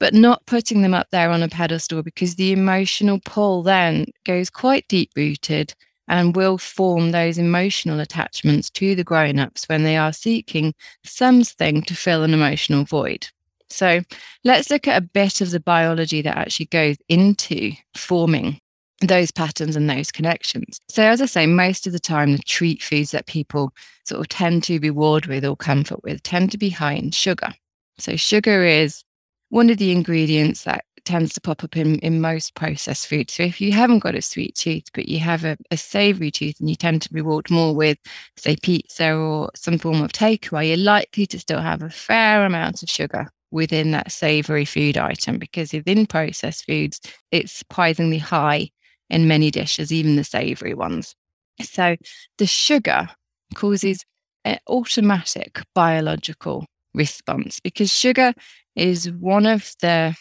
But 0.00 0.14
not 0.14 0.46
putting 0.46 0.80
them 0.80 0.94
up 0.94 1.08
there 1.12 1.30
on 1.30 1.42
a 1.42 1.48
pedestal 1.48 2.02
because 2.02 2.34
the 2.34 2.52
emotional 2.52 3.20
pull 3.24 3.62
then 3.62 4.06
goes 4.24 4.48
quite 4.48 4.88
deep 4.88 5.10
rooted 5.14 5.74
and 6.10 6.34
will 6.34 6.58
form 6.58 7.12
those 7.12 7.38
emotional 7.38 8.00
attachments 8.00 8.68
to 8.68 8.96
the 8.96 9.04
grown 9.04 9.38
ups 9.38 9.68
when 9.68 9.84
they 9.84 9.96
are 9.96 10.12
seeking 10.12 10.74
something 11.04 11.82
to 11.82 11.94
fill 11.94 12.24
an 12.24 12.34
emotional 12.34 12.84
void. 12.84 13.28
So 13.68 14.00
let's 14.42 14.70
look 14.70 14.88
at 14.88 15.00
a 15.00 15.06
bit 15.06 15.40
of 15.40 15.52
the 15.52 15.60
biology 15.60 16.20
that 16.22 16.36
actually 16.36 16.66
goes 16.66 16.96
into 17.08 17.70
forming 17.96 18.58
those 19.00 19.30
patterns 19.30 19.76
and 19.76 19.88
those 19.88 20.10
connections. 20.10 20.80
So, 20.88 21.04
as 21.04 21.22
I 21.22 21.26
say, 21.26 21.46
most 21.46 21.86
of 21.86 21.92
the 21.92 22.00
time, 22.00 22.32
the 22.32 22.38
treat 22.38 22.82
foods 22.82 23.12
that 23.12 23.26
people 23.26 23.72
sort 24.04 24.20
of 24.20 24.28
tend 24.28 24.64
to 24.64 24.80
reward 24.80 25.26
with 25.26 25.44
or 25.44 25.56
comfort 25.56 26.02
with 26.02 26.22
tend 26.24 26.50
to 26.50 26.58
be 26.58 26.68
high 26.68 26.94
in 26.94 27.12
sugar. 27.12 27.54
So, 27.98 28.16
sugar 28.16 28.64
is 28.64 29.04
one 29.48 29.70
of 29.70 29.78
the 29.78 29.92
ingredients 29.92 30.64
that 30.64 30.84
tends 31.10 31.34
to 31.34 31.40
pop 31.40 31.64
up 31.64 31.76
in, 31.76 31.98
in 31.98 32.20
most 32.20 32.54
processed 32.54 33.08
foods. 33.08 33.34
So 33.34 33.42
if 33.42 33.60
you 33.60 33.72
haven't 33.72 33.98
got 33.98 34.14
a 34.14 34.22
sweet 34.22 34.54
tooth, 34.54 34.84
but 34.94 35.08
you 35.08 35.18
have 35.18 35.44
a, 35.44 35.56
a 35.70 35.76
savory 35.76 36.30
tooth 36.30 36.60
and 36.60 36.70
you 36.70 36.76
tend 36.76 37.02
to 37.02 37.08
reward 37.12 37.50
more 37.50 37.74
with, 37.74 37.98
say, 38.36 38.56
pizza 38.56 39.12
or 39.12 39.50
some 39.56 39.76
form 39.76 40.02
of 40.02 40.12
takeaway, 40.12 40.68
you're 40.68 40.76
likely 40.76 41.26
to 41.26 41.38
still 41.38 41.60
have 41.60 41.82
a 41.82 41.90
fair 41.90 42.44
amount 42.44 42.82
of 42.82 42.88
sugar 42.88 43.28
within 43.50 43.90
that 43.90 44.12
savory 44.12 44.64
food 44.64 44.96
item 44.96 45.38
because 45.38 45.72
within 45.72 46.06
processed 46.06 46.64
foods, 46.64 47.00
it's 47.32 47.52
surprisingly 47.52 48.18
high 48.18 48.70
in 49.08 49.26
many 49.26 49.50
dishes, 49.50 49.92
even 49.92 50.14
the 50.14 50.24
savory 50.24 50.74
ones. 50.74 51.16
So 51.60 51.96
the 52.38 52.46
sugar 52.46 53.08
causes 53.56 54.04
an 54.44 54.58
automatic 54.68 55.60
biological 55.74 56.66
response 56.94 57.58
because 57.58 57.92
sugar 57.92 58.32
is 58.76 59.10
one 59.10 59.46
of 59.46 59.72
the 59.80 60.14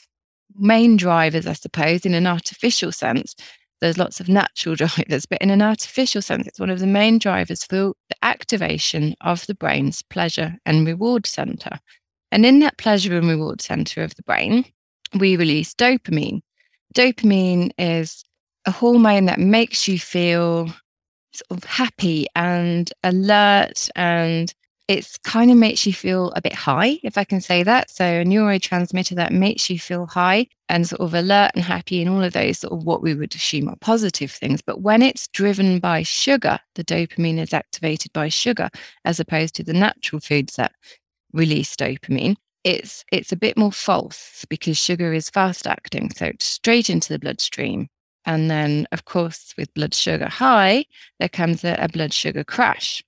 main 0.57 0.97
drivers, 0.97 1.47
I 1.47 1.53
suppose, 1.53 2.05
in 2.05 2.13
an 2.13 2.27
artificial 2.27 2.91
sense. 2.91 3.35
There's 3.81 3.97
lots 3.97 4.19
of 4.19 4.27
natural 4.27 4.75
drivers, 4.75 5.25
but 5.25 5.41
in 5.41 5.49
an 5.49 5.61
artificial 5.61 6.21
sense, 6.21 6.47
it's 6.47 6.59
one 6.59 6.69
of 6.69 6.79
the 6.79 6.87
main 6.87 7.17
drivers 7.17 7.63
for 7.63 7.93
the 8.09 8.15
activation 8.23 9.15
of 9.21 9.45
the 9.47 9.55
brain's 9.55 10.01
pleasure 10.01 10.57
and 10.65 10.85
reward 10.85 11.25
center. 11.25 11.79
And 12.31 12.45
in 12.45 12.59
that 12.59 12.77
pleasure 12.77 13.17
and 13.17 13.27
reward 13.27 13.61
center 13.61 14.03
of 14.03 14.15
the 14.15 14.23
brain, 14.23 14.65
we 15.17 15.35
release 15.35 15.73
dopamine. 15.73 16.41
Dopamine 16.93 17.71
is 17.77 18.23
a 18.65 18.71
hormone 18.71 19.25
that 19.25 19.39
makes 19.39 19.87
you 19.87 19.97
feel 19.97 20.67
sort 21.31 21.63
of 21.63 21.63
happy 21.63 22.27
and 22.35 22.91
alert 23.03 23.89
and 23.95 24.53
it's 24.89 25.19
kind 25.19 25.51
of 25.51 25.57
makes 25.57 25.85
you 25.85 25.93
feel 25.93 26.31
a 26.31 26.41
bit 26.41 26.55
high, 26.55 26.99
if 27.03 27.15
I 27.15 27.23
can 27.23 27.41
say 27.41 27.61
that. 27.61 27.91
So 27.91 28.03
a 28.03 28.25
neurotransmitter 28.25 29.15
that 29.17 29.31
makes 29.31 29.69
you 29.69 29.77
feel 29.77 30.07
high 30.07 30.47
and 30.67 30.89
sort 30.89 31.01
of 31.01 31.13
alert 31.13 31.51
and 31.53 31.63
happy 31.63 32.01
and 32.01 32.09
all 32.09 32.23
of 32.23 32.33
those 32.33 32.57
sort 32.57 32.73
of 32.73 32.85
what 32.85 33.03
we 33.03 33.13
would 33.13 33.35
assume 33.35 33.69
are 33.69 33.75
positive 33.75 34.31
things. 34.31 34.63
But 34.63 34.81
when 34.81 35.03
it's 35.03 35.27
driven 35.27 35.77
by 35.77 36.01
sugar, 36.01 36.57
the 36.73 36.83
dopamine 36.83 37.37
is 37.37 37.53
activated 37.53 38.11
by 38.13 38.29
sugar 38.29 38.67
as 39.05 39.19
opposed 39.19 39.53
to 39.55 39.63
the 39.63 39.73
natural 39.73 40.21
foods 40.21 40.55
that 40.55 40.71
release 41.33 41.75
dopamine. 41.75 42.35
It's 42.63 43.05
it's 43.11 43.31
a 43.31 43.37
bit 43.37 43.57
more 43.57 43.71
false 43.71 44.43
because 44.49 44.79
sugar 44.79 45.13
is 45.13 45.29
fast 45.29 45.67
acting, 45.67 46.09
so 46.15 46.25
it's 46.25 46.45
straight 46.45 46.89
into 46.89 47.13
the 47.13 47.19
bloodstream. 47.19 47.89
And 48.25 48.49
then, 48.49 48.87
of 48.91 49.05
course, 49.05 49.53
with 49.55 49.73
blood 49.75 49.93
sugar 49.93 50.27
high, 50.27 50.85
there 51.19 51.29
comes 51.29 51.63
a, 51.63 51.75
a 51.79 51.87
blood 51.89 52.11
sugar 52.11 52.43
crash. 52.43 53.03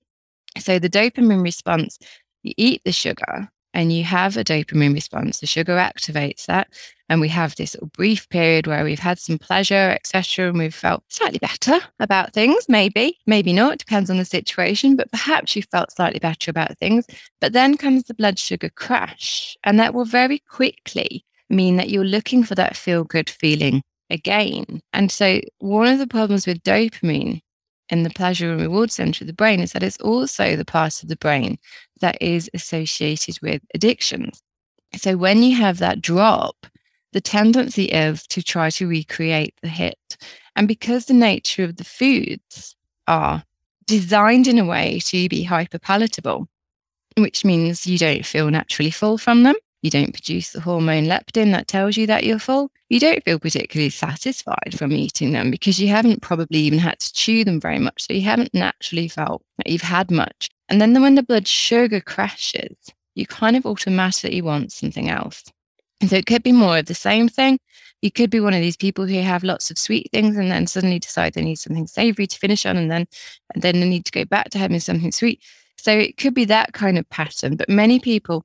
So 0.58 0.78
the 0.78 0.90
dopamine 0.90 1.42
response, 1.42 1.98
you 2.42 2.54
eat 2.56 2.82
the 2.84 2.92
sugar 2.92 3.48
and 3.74 3.92
you 3.92 4.04
have 4.04 4.36
a 4.36 4.44
dopamine 4.44 4.94
response. 4.94 5.40
The 5.40 5.46
sugar 5.46 5.76
activates 5.76 6.46
that. 6.46 6.68
And 7.08 7.20
we 7.20 7.28
have 7.28 7.56
this 7.56 7.76
brief 7.92 8.28
period 8.28 8.66
where 8.66 8.84
we've 8.84 8.98
had 8.98 9.18
some 9.18 9.38
pleasure, 9.38 9.74
etc. 9.90 10.48
And 10.48 10.58
we've 10.58 10.74
felt 10.74 11.04
slightly 11.08 11.38
better 11.38 11.78
about 12.00 12.32
things, 12.32 12.64
maybe, 12.68 13.18
maybe 13.26 13.52
not, 13.52 13.78
depends 13.78 14.08
on 14.10 14.18
the 14.18 14.24
situation, 14.24 14.96
but 14.96 15.10
perhaps 15.10 15.54
you 15.54 15.62
felt 15.62 15.92
slightly 15.92 16.18
better 16.18 16.50
about 16.50 16.78
things. 16.78 17.06
But 17.40 17.52
then 17.52 17.76
comes 17.76 18.04
the 18.04 18.14
blood 18.14 18.38
sugar 18.38 18.70
crash. 18.70 19.56
And 19.64 19.78
that 19.78 19.94
will 19.94 20.04
very 20.04 20.38
quickly 20.38 21.24
mean 21.50 21.76
that 21.76 21.90
you're 21.90 22.04
looking 22.04 22.44
for 22.44 22.54
that 22.54 22.76
feel 22.76 23.04
good 23.04 23.28
feeling 23.28 23.82
again. 24.08 24.80
And 24.92 25.10
so 25.10 25.40
one 25.58 25.88
of 25.88 25.98
the 25.98 26.06
problems 26.06 26.46
with 26.46 26.62
dopamine 26.62 27.40
in 27.92 28.02
the 28.02 28.10
pleasure 28.10 28.50
and 28.50 28.60
reward 28.60 28.90
center 28.90 29.22
of 29.22 29.26
the 29.26 29.34
brain 29.34 29.60
is 29.60 29.72
that 29.72 29.82
it's 29.82 29.98
also 29.98 30.56
the 30.56 30.64
part 30.64 31.02
of 31.02 31.08
the 31.10 31.16
brain 31.16 31.58
that 32.00 32.20
is 32.20 32.50
associated 32.54 33.38
with 33.42 33.62
addictions. 33.74 34.42
So 34.96 35.16
when 35.16 35.42
you 35.42 35.54
have 35.56 35.78
that 35.78 36.00
drop, 36.00 36.66
the 37.12 37.20
tendency 37.20 37.84
is 37.84 38.26
to 38.28 38.42
try 38.42 38.70
to 38.70 38.88
recreate 38.88 39.54
the 39.62 39.68
hit. 39.68 40.16
And 40.56 40.66
because 40.66 41.04
the 41.04 41.14
nature 41.14 41.64
of 41.64 41.76
the 41.76 41.84
foods 41.84 42.74
are 43.06 43.44
designed 43.86 44.48
in 44.48 44.58
a 44.58 44.64
way 44.64 45.00
to 45.04 45.28
be 45.28 45.44
hyperpalatable, 45.44 46.46
which 47.18 47.44
means 47.44 47.86
you 47.86 47.98
don't 47.98 48.24
feel 48.24 48.50
naturally 48.50 48.90
full 48.90 49.18
from 49.18 49.42
them, 49.42 49.56
you 49.82 49.90
don't 49.90 50.12
produce 50.12 50.52
the 50.52 50.60
hormone 50.60 51.06
leptin 51.06 51.50
that 51.52 51.66
tells 51.66 51.96
you 51.96 52.06
that 52.06 52.24
you're 52.24 52.38
full. 52.38 52.70
You 52.88 53.00
don't 53.00 53.24
feel 53.24 53.40
particularly 53.40 53.90
satisfied 53.90 54.74
from 54.78 54.92
eating 54.92 55.32
them 55.32 55.50
because 55.50 55.80
you 55.80 55.88
haven't 55.88 56.22
probably 56.22 56.58
even 56.58 56.78
had 56.78 57.00
to 57.00 57.12
chew 57.12 57.44
them 57.44 57.60
very 57.60 57.80
much. 57.80 58.06
So 58.06 58.14
you 58.14 58.22
haven't 58.22 58.54
naturally 58.54 59.08
felt 59.08 59.42
that 59.58 59.68
you've 59.68 59.82
had 59.82 60.10
much. 60.10 60.50
And 60.68 60.80
then 60.80 61.00
when 61.02 61.16
the 61.16 61.22
blood 61.22 61.48
sugar 61.48 62.00
crashes, 62.00 62.76
you 63.16 63.26
kind 63.26 63.56
of 63.56 63.66
automatically 63.66 64.40
want 64.40 64.72
something 64.72 65.10
else. 65.10 65.44
And 66.00 66.08
so 66.08 66.16
it 66.16 66.26
could 66.26 66.44
be 66.44 66.52
more 66.52 66.78
of 66.78 66.86
the 66.86 66.94
same 66.94 67.28
thing. 67.28 67.58
You 68.02 68.10
could 68.10 68.30
be 68.30 68.40
one 68.40 68.54
of 68.54 68.60
these 68.60 68.76
people 68.76 69.06
who 69.06 69.20
have 69.20 69.44
lots 69.44 69.70
of 69.70 69.78
sweet 69.78 70.10
things 70.12 70.36
and 70.36 70.50
then 70.50 70.66
suddenly 70.66 70.98
decide 70.98 71.34
they 71.34 71.42
need 71.42 71.56
something 71.56 71.86
savory 71.86 72.26
to 72.26 72.38
finish 72.38 72.66
on 72.66 72.76
and 72.76 72.90
then 72.90 73.06
and 73.54 73.62
then 73.62 73.80
they 73.80 73.88
need 73.88 74.04
to 74.04 74.12
go 74.12 74.24
back 74.24 74.50
to 74.50 74.58
having 74.58 74.80
something 74.80 75.12
sweet. 75.12 75.42
So 75.76 75.92
it 75.92 76.16
could 76.16 76.34
be 76.34 76.44
that 76.46 76.72
kind 76.72 76.98
of 76.98 77.08
pattern. 77.10 77.56
But 77.56 77.68
many 77.68 77.98
people 77.98 78.44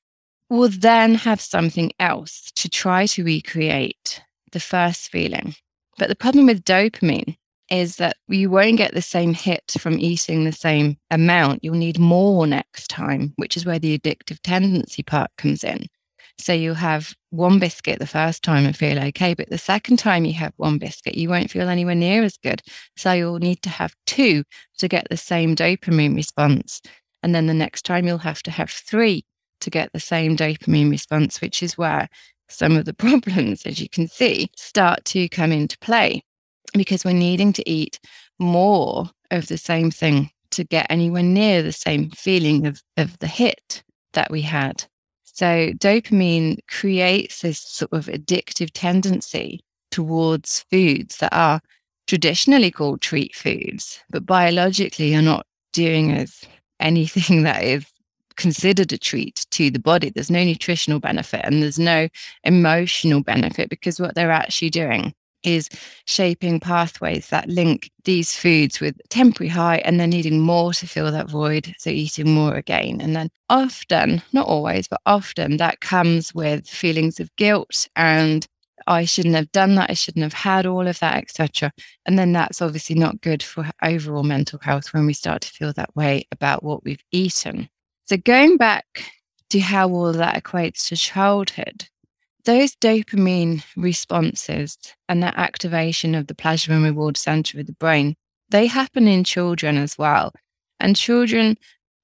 will 0.50 0.70
then 0.70 1.16
have 1.16 1.42
something 1.42 1.92
else 2.00 2.51
to 2.56 2.70
try 2.70 3.06
to 3.08 3.24
recreate 3.24 4.22
the 4.51 4.60
first 4.60 5.10
feeling. 5.10 5.56
But 5.98 6.10
the 6.10 6.16
problem 6.16 6.46
with 6.46 6.63
dopamine 6.63 7.36
is 7.70 7.98
that 7.98 8.16
you 8.27 8.50
won't 8.50 8.77
get 8.77 8.94
the 8.94 9.01
same 9.01 9.34
hit 9.34 9.74
from 9.77 10.00
eating 10.00 10.44
the 10.44 10.51
same 10.54 10.98
amount. 11.12 11.63
You'll 11.63 11.75
need 11.75 12.00
more 12.00 12.48
next 12.48 12.88
time, 12.88 13.34
which 13.36 13.58
is 13.58 13.66
where 13.66 13.80
the 13.80 13.98
addictive 13.98 14.39
tendency 14.42 15.04
part 15.04 15.32
comes 15.38 15.63
in. 15.63 15.88
So 16.39 16.54
you'll 16.54 16.75
have 16.75 17.13
one 17.32 17.60
biscuit 17.60 18.00
the 18.00 18.08
first 18.08 18.44
time 18.44 18.66
and 18.66 18.77
feel 18.77 19.00
okay, 19.00 19.34
but 19.34 19.50
the 19.50 19.58
second 19.58 19.98
time 19.98 20.24
you 20.24 20.34
have 20.34 20.54
one 20.58 20.77
biscuit, 20.77 21.16
you 21.16 21.30
won't 21.30 21.50
feel 21.50 21.68
anywhere 21.68 21.96
near 21.96 22.24
as 22.24 22.38
good. 22.38 22.62
So 22.96 23.12
you'll 23.12 23.39
need 23.39 23.62
to 23.63 23.70
have 23.70 23.96
two 24.06 24.44
to 24.77 24.88
get 24.88 25.08
the 25.10 25.18
same 25.18 25.56
dopamine 25.56 26.16
response. 26.16 26.82
And 27.24 27.34
then 27.34 27.48
the 27.48 27.54
next 27.54 27.86
time 27.86 28.06
you'll 28.06 28.20
have 28.20 28.44
to 28.44 28.51
have 28.51 28.70
three 28.70 29.25
to 29.62 29.70
get 29.70 29.92
the 29.94 30.00
same 30.00 30.36
dopamine 30.36 30.90
response, 30.90 31.42
which 31.42 31.64
is 31.64 31.78
where 31.78 32.08
some 32.50 32.78
of 32.78 32.86
the 32.86 32.94
problems, 33.06 33.66
as 33.66 33.80
you 33.80 33.90
can 33.90 34.08
see, 34.08 34.50
start 34.56 35.04
to 35.06 35.30
come 35.30 35.52
into 35.52 35.78
play 35.80 36.22
because 36.74 37.06
we're 37.06 37.14
needing 37.14 37.54
to 37.54 37.70
eat 37.70 38.00
more 38.40 39.10
of 39.32 39.48
the 39.48 39.58
same 39.58 39.92
thing 39.92 40.30
to 40.52 40.64
get 40.64 40.88
anywhere 40.90 41.24
near 41.24 41.62
the 41.62 41.72
same 41.72 42.10
feeling 42.12 42.66
of, 42.66 42.82
of 42.98 43.18
the 43.20 43.28
hit 43.28 43.84
that 44.14 44.32
we 44.32 44.42
had. 44.42 44.86
So, 45.24 45.72
dopamine 45.74 46.60
creates 46.68 47.42
this 47.42 47.60
sort 47.60 47.94
of 47.94 48.06
addictive 48.08 48.72
tendency 48.74 49.60
towards 49.92 50.66
foods 50.72 51.18
that 51.18 51.34
are 51.34 51.62
traditionally 52.08 52.72
called 52.72 53.02
treat 53.02 53.36
foods, 53.36 54.00
but 54.10 54.26
biologically 54.26 55.14
are 55.16 55.22
not 55.22 55.46
doing 55.74 56.12
us 56.12 56.44
anything 56.80 57.44
that 57.44 57.64
is 57.64 57.86
considered 58.38 58.94
a 58.94 58.98
treat 58.98 59.46
to 59.51 59.70
the 59.70 59.79
body. 59.79 60.10
There's 60.10 60.32
no 60.32 60.44
nutritional 60.44 61.00
benefit 61.00 61.41
and 61.44 61.62
there's 61.62 61.79
no 61.79 62.08
emotional 62.44 63.22
benefit 63.22 63.70
because 63.70 64.00
what 64.00 64.15
they're 64.15 64.32
actually 64.32 64.70
doing 64.70 65.13
is 65.44 65.70
shaping 66.06 66.60
pathways 66.60 67.29
that 67.29 67.48
link 67.48 67.91
these 68.06 68.36
foods 68.36 68.79
with 68.79 68.96
temporary 69.10 69.50
high 69.50 69.77
and 69.77 70.00
then 70.00 70.10
needing 70.10 70.39
more 70.39 70.74
to 70.74 70.88
fill 70.88 71.12
that 71.12 71.29
void. 71.29 71.74
So 71.77 71.89
eating 71.89 72.32
more 72.32 72.56
again. 72.56 73.00
And 73.01 73.15
then 73.15 73.29
often, 73.50 74.22
not 74.34 74.48
always, 74.48 74.88
but 74.88 75.01
often 75.06 75.58
that 75.58 75.82
comes 75.82 76.34
with 76.34 76.67
feelings 76.67 77.20
of 77.20 77.34
guilt 77.36 77.88
and 77.96 78.48
I 78.88 79.06
shouldn't 79.06 79.36
have 79.36 79.51
done 79.51 79.75
that. 79.75 79.89
I 79.89 79.94
shouldn't 79.94 80.24
have 80.24 80.34
had 80.34 80.65
all 80.65 80.88
of 80.88 81.00
that, 81.00 81.17
etc. 81.17 81.72
And 82.06 82.17
then 82.17 82.32
that's 82.32 82.62
obviously 82.62 82.96
not 82.96 83.22
good 83.22 83.44
for 83.44 83.70
overall 83.84 84.24
mental 84.24 84.60
health 84.62 84.94
when 84.94 85.06
we 85.06 85.13
start 85.13 85.41
to 85.41 85.50
feel 85.50 85.74
that 85.74 85.96
way 85.96 86.25
about 86.32 86.63
what 86.63 86.84
we've 86.86 87.03
eaten. 87.12 87.70
So 88.08 88.16
going 88.16 88.56
back 88.56 89.12
to 89.50 89.60
how 89.60 89.90
all 89.90 90.14
that 90.14 90.42
equates 90.42 90.88
to 90.88 90.96
childhood, 90.96 91.88
those 92.46 92.74
dopamine 92.76 93.64
responses 93.76 94.78
and 95.10 95.22
that 95.22 95.38
activation 95.38 96.16
of 96.16 96.28
the 96.28 96.36
pleasure 96.36 96.72
and 96.72 96.84
reward 96.84 97.18
center 97.18 97.60
of 97.60 97.68
the 97.68 97.74
brain, 97.74 98.16
they 98.50 98.66
happen 98.66 99.10
in 99.10 99.26
children 99.26 99.78
as 99.78 99.98
well. 99.98 100.32
And 100.80 100.96
children 100.96 101.58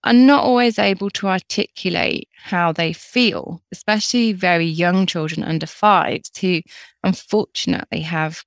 are 0.04 0.12
not 0.12 0.44
always 0.44 0.78
able 0.78 1.10
to 1.12 1.30
articulate 1.30 2.28
how 2.36 2.74
they 2.74 2.92
feel, 2.92 3.62
especially 3.72 4.34
very 4.34 4.66
young 4.66 5.06
children 5.06 5.42
under 5.44 5.66
five 5.66 6.24
who 6.42 6.62
unfortunately 7.04 8.02
have 8.02 8.44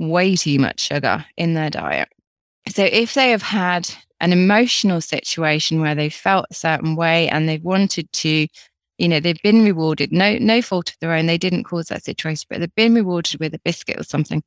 way 0.00 0.34
too 0.34 0.58
much 0.58 0.80
sugar 0.80 1.24
in 1.36 1.54
their 1.54 1.70
diet. 1.70 2.08
So 2.68 2.82
if 2.82 3.14
they 3.14 3.30
have 3.30 3.42
had 3.42 3.88
an 4.20 4.32
emotional 4.32 5.00
situation 5.00 5.80
where 5.80 5.94
they 5.94 6.08
felt 6.10 6.46
a 6.50 6.54
certain 6.54 6.96
way 6.96 7.28
and 7.28 7.48
they've 7.48 7.62
wanted 7.64 8.10
to 8.12 8.46
you 8.98 9.08
know 9.08 9.18
they've 9.20 9.42
been 9.42 9.64
rewarded. 9.64 10.12
No 10.12 10.36
no 10.38 10.60
fault 10.62 10.90
of 10.90 10.96
their 11.00 11.12
own. 11.14 11.26
They 11.26 11.38
didn't 11.38 11.64
cause 11.64 11.88
that 11.88 12.04
situation 12.04 12.46
but 12.50 12.60
they've 12.60 12.74
been 12.74 12.94
rewarded 12.94 13.40
with 13.40 13.54
a 13.54 13.60
biscuit 13.64 13.98
or 14.00 14.04
something. 14.04 14.42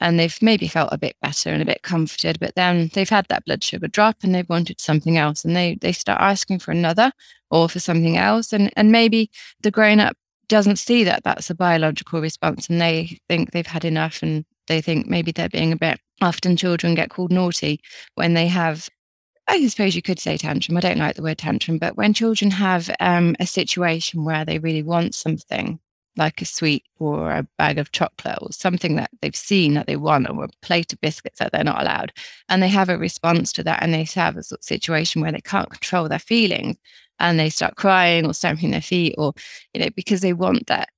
And 0.00 0.18
they've 0.18 0.36
maybe 0.42 0.66
felt 0.68 0.92
a 0.92 0.98
bit 0.98 1.16
better 1.22 1.50
and 1.50 1.62
a 1.62 1.66
bit 1.66 1.82
comforted 1.82 2.40
but 2.40 2.54
then 2.56 2.90
they've 2.94 3.08
had 3.08 3.26
that 3.28 3.44
blood 3.44 3.62
sugar 3.64 3.88
drop 3.88 4.16
and 4.22 4.34
they've 4.34 4.48
wanted 4.48 4.80
something 4.80 5.16
else. 5.18 5.44
And 5.44 5.56
they 5.56 5.76
they 5.80 5.92
start 5.92 6.20
asking 6.20 6.58
for 6.60 6.72
another 6.72 7.12
or 7.50 7.68
for 7.68 7.80
something 7.80 8.16
else. 8.16 8.52
And 8.52 8.72
and 8.76 8.90
maybe 8.92 9.30
the 9.62 9.70
grown 9.70 10.00
up 10.00 10.16
doesn't 10.48 10.76
see 10.76 11.04
that 11.04 11.24
that's 11.24 11.50
a 11.50 11.54
biological 11.54 12.20
response 12.20 12.68
and 12.68 12.80
they 12.80 13.18
think 13.28 13.52
they've 13.52 13.66
had 13.66 13.84
enough 13.84 14.22
and 14.22 14.44
they 14.68 14.80
think 14.80 15.06
maybe 15.06 15.32
they're 15.32 15.48
being 15.48 15.72
a 15.72 15.76
bit 15.76 15.98
often 16.20 16.56
children 16.56 16.94
get 16.94 17.10
called 17.10 17.32
naughty 17.32 17.80
when 18.14 18.34
they 18.34 18.46
have 18.46 18.88
I 19.46 19.66
suppose 19.66 19.94
you 19.94 20.02
could 20.02 20.18
say 20.18 20.36
tantrum. 20.38 20.76
I 20.76 20.80
don't 20.80 20.98
like 20.98 21.16
the 21.16 21.22
word 21.22 21.38
tantrum, 21.38 21.78
but 21.78 21.96
when 21.96 22.14
children 22.14 22.50
have 22.50 22.90
um, 23.00 23.36
a 23.40 23.46
situation 23.46 24.24
where 24.24 24.44
they 24.44 24.58
really 24.58 24.82
want 24.82 25.14
something, 25.14 25.78
like 26.16 26.40
a 26.40 26.44
sweet 26.44 26.84
or 26.98 27.30
a 27.30 27.46
bag 27.58 27.78
of 27.78 27.92
chocolate 27.92 28.38
or 28.40 28.52
something 28.52 28.96
that 28.96 29.10
they've 29.20 29.36
seen 29.36 29.74
that 29.74 29.86
they 29.86 29.96
want 29.96 30.28
or 30.28 30.44
a 30.44 30.48
plate 30.62 30.92
of 30.92 31.00
biscuits 31.00 31.38
that 31.38 31.52
they're 31.52 31.64
not 31.64 31.82
allowed 31.82 32.12
and 32.48 32.62
they 32.62 32.68
have 32.68 32.88
a 32.88 32.98
response 32.98 33.52
to 33.52 33.62
that 33.64 33.82
and 33.82 33.92
they 33.92 34.04
have 34.04 34.36
a 34.36 34.42
sort 34.42 34.60
of 34.60 34.64
situation 34.64 35.20
where 35.20 35.32
they 35.32 35.40
can't 35.40 35.70
control 35.70 36.08
their 36.08 36.18
feelings 36.18 36.76
and 37.18 37.38
they 37.38 37.50
start 37.50 37.76
crying 37.76 38.26
or 38.26 38.34
stamping 38.34 38.70
their 38.70 38.80
feet 38.80 39.14
or 39.18 39.32
you 39.72 39.80
know 39.80 39.88
because 39.96 40.20
they 40.20 40.32
want 40.32 40.66
that 40.68 40.88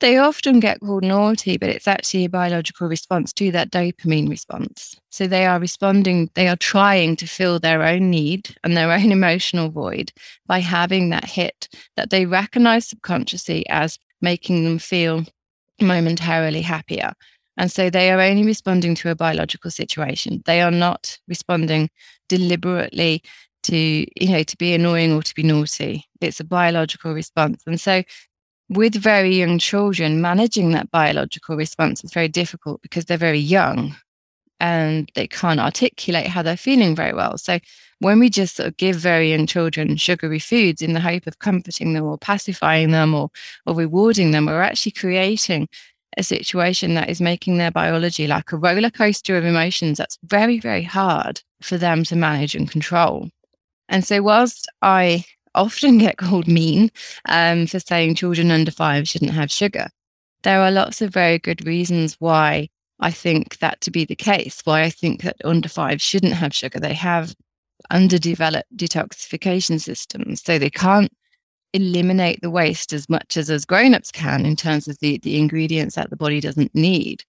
they 0.00 0.16
often 0.16 0.60
get 0.60 0.80
called 0.80 1.04
naughty, 1.04 1.56
but 1.56 1.68
it's 1.68 1.88
actually 1.88 2.24
a 2.24 2.28
biological 2.28 2.88
response 2.88 3.32
to 3.34 3.50
that 3.50 3.70
dopamine 3.70 4.28
response. 4.28 4.94
So 5.10 5.26
they 5.26 5.46
are 5.46 5.58
responding, 5.58 6.30
they 6.34 6.48
are 6.48 6.56
trying 6.56 7.16
to 7.16 7.26
fill 7.26 7.58
their 7.58 7.82
own 7.82 8.10
need 8.10 8.54
and 8.62 8.76
their 8.76 8.92
own 8.92 9.10
emotional 9.18 9.70
void 9.70 10.12
by 10.46 10.60
having 10.60 11.10
that 11.10 11.24
hit 11.24 11.68
that 11.96 12.10
they 12.10 12.26
recognize 12.26 12.86
subconsciously 12.86 13.68
as 13.68 13.98
making 14.20 14.64
them 14.64 14.78
feel 14.78 15.24
momentarily 15.80 16.62
happier. 16.62 17.12
And 17.56 17.72
so 17.72 17.90
they 17.90 18.12
are 18.12 18.20
only 18.20 18.44
responding 18.44 18.94
to 18.96 19.10
a 19.10 19.16
biological 19.16 19.70
situation. 19.70 20.42
They 20.46 20.60
are 20.60 20.70
not 20.70 21.18
responding 21.26 21.90
deliberately 22.28 23.22
to, 23.64 23.76
you 23.76 24.28
know, 24.28 24.44
to 24.44 24.56
be 24.56 24.74
annoying 24.74 25.12
or 25.12 25.22
to 25.22 25.34
be 25.34 25.42
naughty. 25.42 26.04
It's 26.20 26.38
a 26.38 26.44
biological 26.44 27.12
response. 27.12 27.62
And 27.66 27.80
so 27.80 28.04
with 28.68 28.94
very 28.94 29.34
young 29.34 29.58
children, 29.58 30.20
managing 30.20 30.72
that 30.72 30.90
biological 30.90 31.56
response 31.56 32.04
is 32.04 32.12
very 32.12 32.28
difficult 32.28 32.82
because 32.82 33.06
they're 33.06 33.16
very 33.16 33.38
young 33.38 33.96
and 34.60 35.10
they 35.14 35.26
can't 35.26 35.60
articulate 35.60 36.26
how 36.26 36.42
they're 36.42 36.56
feeling 36.56 36.94
very 36.94 37.12
well. 37.12 37.38
So 37.38 37.58
when 38.00 38.18
we 38.18 38.28
just 38.28 38.56
sort 38.56 38.68
of 38.68 38.76
give 38.76 38.96
very 38.96 39.30
young 39.30 39.46
children 39.46 39.96
sugary 39.96 40.38
foods 40.38 40.82
in 40.82 40.92
the 40.92 41.00
hope 41.00 41.26
of 41.26 41.38
comforting 41.38 41.94
them 41.94 42.04
or 42.04 42.18
pacifying 42.18 42.90
them 42.90 43.14
or, 43.14 43.30
or 43.66 43.74
rewarding 43.74 44.32
them, 44.32 44.46
we're 44.46 44.62
actually 44.62 44.92
creating 44.92 45.68
a 46.16 46.22
situation 46.22 46.94
that 46.94 47.08
is 47.08 47.20
making 47.20 47.58
their 47.58 47.70
biology 47.70 48.26
like 48.26 48.52
a 48.52 48.56
roller 48.56 48.90
coaster 48.90 49.36
of 49.36 49.44
emotions 49.44 49.98
that's 49.98 50.18
very, 50.24 50.58
very 50.58 50.82
hard 50.82 51.40
for 51.62 51.78
them 51.78 52.02
to 52.04 52.16
manage 52.16 52.54
and 52.54 52.70
control. 52.70 53.28
And 53.88 54.04
so, 54.04 54.22
whilst 54.22 54.68
I 54.82 55.24
often 55.58 55.98
get 55.98 56.16
called 56.16 56.48
mean 56.48 56.90
um, 57.28 57.66
for 57.66 57.80
saying 57.80 58.14
children 58.14 58.50
under 58.50 58.70
five 58.70 59.08
shouldn't 59.08 59.32
have 59.32 59.50
sugar. 59.50 59.88
There 60.44 60.62
are 60.62 60.70
lots 60.70 61.02
of 61.02 61.12
very 61.12 61.38
good 61.38 61.66
reasons 61.66 62.16
why 62.20 62.68
I 63.00 63.10
think 63.10 63.58
that 63.58 63.80
to 63.82 63.90
be 63.90 64.04
the 64.04 64.16
case, 64.16 64.60
why 64.64 64.82
I 64.82 64.90
think 64.90 65.22
that 65.22 65.36
under 65.44 65.68
five 65.68 66.00
shouldn't 66.00 66.32
have 66.32 66.54
sugar. 66.54 66.80
They 66.80 66.94
have 66.94 67.34
underdeveloped 67.90 68.76
detoxification 68.76 69.80
systems, 69.80 70.42
so 70.42 70.58
they 70.58 70.70
can't 70.70 71.12
eliminate 71.74 72.40
the 72.40 72.50
waste 72.50 72.92
as 72.92 73.08
much 73.08 73.36
as 73.36 73.50
as 73.50 73.64
grown-ups 73.64 74.10
can 74.10 74.46
in 74.46 74.56
terms 74.56 74.88
of 74.88 74.98
the, 75.00 75.18
the 75.18 75.38
ingredients 75.38 75.96
that 75.96 76.08
the 76.10 76.16
body 76.16 76.40
doesn't 76.40 76.74
need 76.74 77.24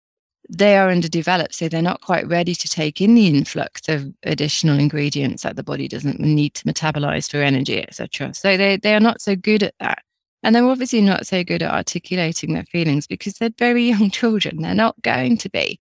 they 0.49 0.77
are 0.77 0.89
underdeveloped, 0.89 1.53
so 1.53 1.69
they're 1.69 1.81
not 1.81 2.01
quite 2.01 2.27
ready 2.27 2.55
to 2.55 2.67
take 2.67 2.99
in 3.01 3.13
the 3.13 3.27
influx 3.27 3.87
of 3.87 4.11
additional 4.23 4.79
ingredients 4.79 5.43
that 5.43 5.55
the 5.55 5.63
body 5.63 5.87
doesn't 5.87 6.19
need 6.19 6.55
to 6.55 6.63
metabolize 6.65 7.29
for 7.29 7.37
energy, 7.37 7.81
etc. 7.81 8.33
So 8.33 8.57
they 8.57 8.77
they 8.77 8.95
are 8.95 8.99
not 8.99 9.21
so 9.21 9.35
good 9.35 9.63
at 9.63 9.75
that. 9.79 9.99
And 10.41 10.55
they're 10.55 10.65
obviously 10.65 11.01
not 11.01 11.27
so 11.27 11.43
good 11.43 11.61
at 11.61 11.71
articulating 11.71 12.53
their 12.53 12.63
feelings 12.63 13.05
because 13.05 13.33
they're 13.35 13.49
very 13.57 13.83
young 13.89 14.09
children. 14.09 14.61
They're 14.61 14.73
not 14.73 14.99
going 15.01 15.37
to 15.37 15.49
be. 15.49 15.79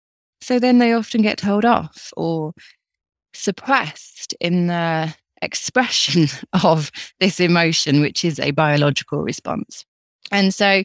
So 0.41 0.59
then 0.59 0.77
they 0.77 0.93
often 0.93 1.21
get 1.21 1.37
told 1.37 1.65
off 1.65 2.11
or 2.15 2.53
suppressed 3.33 4.35
in 4.39 4.67
their 4.67 5.15
expression 5.41 6.27
of 6.63 6.91
this 7.19 7.39
emotion, 7.39 8.01
which 8.01 8.23
is 8.23 8.39
a 8.39 8.51
biological 8.51 9.21
response. 9.21 9.85
And 10.31 10.53
so 10.53 10.83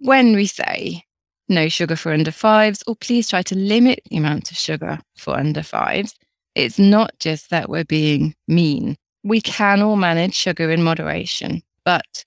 when 0.00 0.34
we 0.34 0.46
say 0.46 1.05
no 1.48 1.68
sugar 1.68 1.96
for 1.96 2.12
under 2.12 2.30
fives, 2.30 2.82
or 2.86 2.96
please 2.96 3.28
try 3.28 3.42
to 3.42 3.56
limit 3.56 4.00
the 4.10 4.16
amount 4.16 4.50
of 4.50 4.56
sugar 4.56 4.98
for 5.16 5.36
under 5.36 5.62
fives. 5.62 6.14
It's 6.54 6.78
not 6.78 7.12
just 7.18 7.50
that 7.50 7.68
we're 7.68 7.84
being 7.84 8.34
mean. 8.48 8.96
We 9.24 9.40
can 9.40 9.82
all 9.82 9.96
manage 9.96 10.34
sugar 10.34 10.70
in 10.70 10.82
moderation, 10.82 11.62
but 11.84 12.24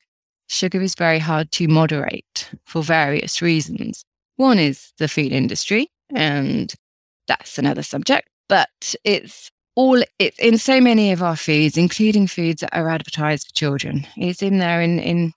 sugar 0.48 0.82
is 0.82 0.96
very 0.96 1.20
hard 1.20 1.52
to 1.54 1.68
moderate 1.68 2.50
for 2.66 2.84
various 2.84 3.42
reasons. 3.42 4.04
One 4.36 4.60
is 4.60 4.94
the 4.98 5.08
food 5.08 5.32
industry, 5.32 5.90
and 6.14 6.74
that's 7.28 7.58
another 7.58 7.84
subject, 7.84 8.30
but 8.48 8.96
it's 9.04 9.50
all 9.76 10.04
it's 10.18 10.40
in 10.40 10.58
so 10.58 10.82
many 10.82 11.12
of 11.12 11.24
our 11.24 11.36
foods, 11.36 11.78
including 11.78 12.28
foods 12.28 12.62
that 12.62 12.76
are 12.78 12.90
advertised 12.90 13.48
for 13.48 13.54
children. 13.54 14.06
It's 14.18 14.42
in 14.42 14.58
there 14.58 14.82
in, 14.82 15.00
in 15.00 15.34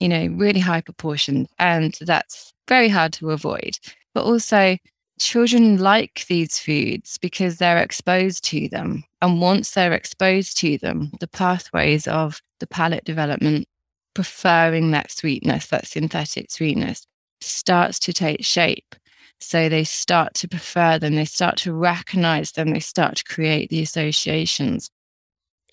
you 0.00 0.08
know, 0.08 0.26
really 0.36 0.60
high 0.60 0.80
proportions. 0.80 1.48
And 1.58 1.96
that's 2.00 2.52
very 2.68 2.88
hard 2.88 3.12
to 3.14 3.30
avoid. 3.30 3.78
But 4.14 4.24
also, 4.24 4.76
children 5.18 5.78
like 5.78 6.26
these 6.28 6.58
foods 6.58 7.18
because 7.18 7.56
they're 7.56 7.78
exposed 7.78 8.44
to 8.44 8.68
them. 8.68 9.04
And 9.22 9.40
once 9.40 9.70
they're 9.70 9.92
exposed 9.92 10.58
to 10.58 10.78
them, 10.78 11.10
the 11.20 11.28
pathways 11.28 12.06
of 12.06 12.40
the 12.60 12.66
palate 12.66 13.04
development, 13.04 13.66
preferring 14.14 14.90
that 14.90 15.10
sweetness, 15.10 15.68
that 15.68 15.86
synthetic 15.86 16.50
sweetness, 16.50 17.06
starts 17.40 17.98
to 18.00 18.12
take 18.12 18.44
shape. 18.44 18.94
So 19.38 19.68
they 19.68 19.84
start 19.84 20.34
to 20.34 20.48
prefer 20.48 20.98
them, 20.98 21.14
they 21.14 21.26
start 21.26 21.58
to 21.58 21.72
recognize 21.72 22.52
them, 22.52 22.70
they 22.70 22.80
start 22.80 23.16
to 23.16 23.24
create 23.24 23.68
the 23.68 23.82
associations. 23.82 24.90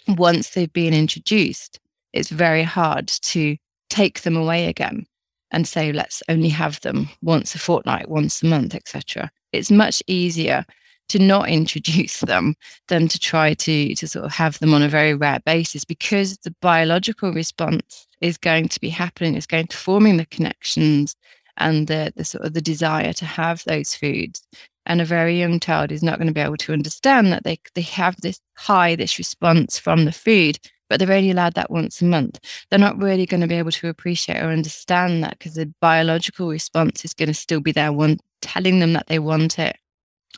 Once 0.08 0.50
they've 0.50 0.74
been 0.74 0.94
introduced, 0.94 1.80
it's 2.12 2.30
very 2.30 2.64
hard 2.64 3.08
to 3.08 3.56
take 3.90 4.24
them 4.24 4.36
away 4.36 4.68
again 4.68 5.06
and 5.54 5.68
say, 5.68 5.94
let's 5.94 6.22
only 6.28 6.50
have 6.50 6.82
them 6.82 7.08
once 7.22 7.56
a 7.56 7.60
fortnight, 7.60 8.10
once 8.10 8.42
a 8.42 8.48
month, 8.48 8.74
etc. 8.76 9.32
It's 9.54 9.72
much 9.72 10.04
easier 10.08 10.66
to 11.10 11.20
not 11.20 11.48
introduce 11.48 12.20
them 12.22 12.56
than 12.88 13.08
to 13.08 13.20
try 13.20 13.54
to, 13.54 13.96
to 13.96 14.08
sort 14.08 14.26
of 14.26 14.32
have 14.32 14.58
them 14.60 14.74
on 14.74 14.82
a 14.82 14.90
very 14.90 15.14
rare 15.14 15.40
basis 15.46 15.86
because 15.86 16.38
the 16.40 16.56
biological 16.60 17.32
response 17.32 18.08
is 18.20 18.38
going 18.38 18.68
to 18.70 18.80
be 18.80 18.90
happening, 18.90 19.36
is 19.36 19.46
going 19.46 19.68
to 19.68 19.78
forming 19.78 20.18
the 20.18 20.26
connections 20.26 21.16
and 21.58 21.88
the, 21.88 22.12
the 22.16 22.26
sort 22.26 22.44
of 22.46 22.54
the 22.54 22.62
desire 22.62 23.14
to 23.14 23.26
have 23.26 23.64
those 23.66 23.94
foods. 23.94 24.42
And 24.86 25.00
a 25.00 25.06
very 25.06 25.40
young 25.40 25.60
child 25.60 25.92
is 25.92 26.04
not 26.04 26.18
going 26.18 26.28
to 26.28 26.34
be 26.34 26.42
able 26.42 26.58
to 26.58 26.74
understand 26.74 27.32
that 27.32 27.44
they, 27.44 27.60
they 27.76 27.82
have 27.82 28.20
this 28.22 28.40
high, 28.56 28.96
this 28.96 29.18
response 29.18 29.78
from 29.78 30.06
the 30.06 30.12
food, 30.12 30.58
but 30.94 31.00
they're 31.00 31.18
only 31.18 31.32
allowed 31.32 31.56
that 31.56 31.72
once 31.72 32.04
a 32.04 32.06
month. 32.06 32.40
They're 32.70 32.78
not 32.78 33.02
really 33.02 33.26
going 33.26 33.42
to 33.42 33.48
be 33.48 33.56
able 33.56 33.72
to 33.72 33.90
appreciate 33.90 34.38
or 34.38 34.52
understand 34.52 35.24
that 35.24 35.40
because 35.40 35.56
the 35.56 35.74
biological 35.82 36.50
response 36.50 37.04
is 37.04 37.16
going 37.16 37.30
to 37.30 37.34
still 37.34 37.62
be 37.62 37.72
there, 37.72 37.92
one 37.92 38.20
telling 38.44 38.78
them 38.78 38.94
that 38.94 39.08
they 39.08 39.18
want 39.18 39.58
it. 39.58 39.76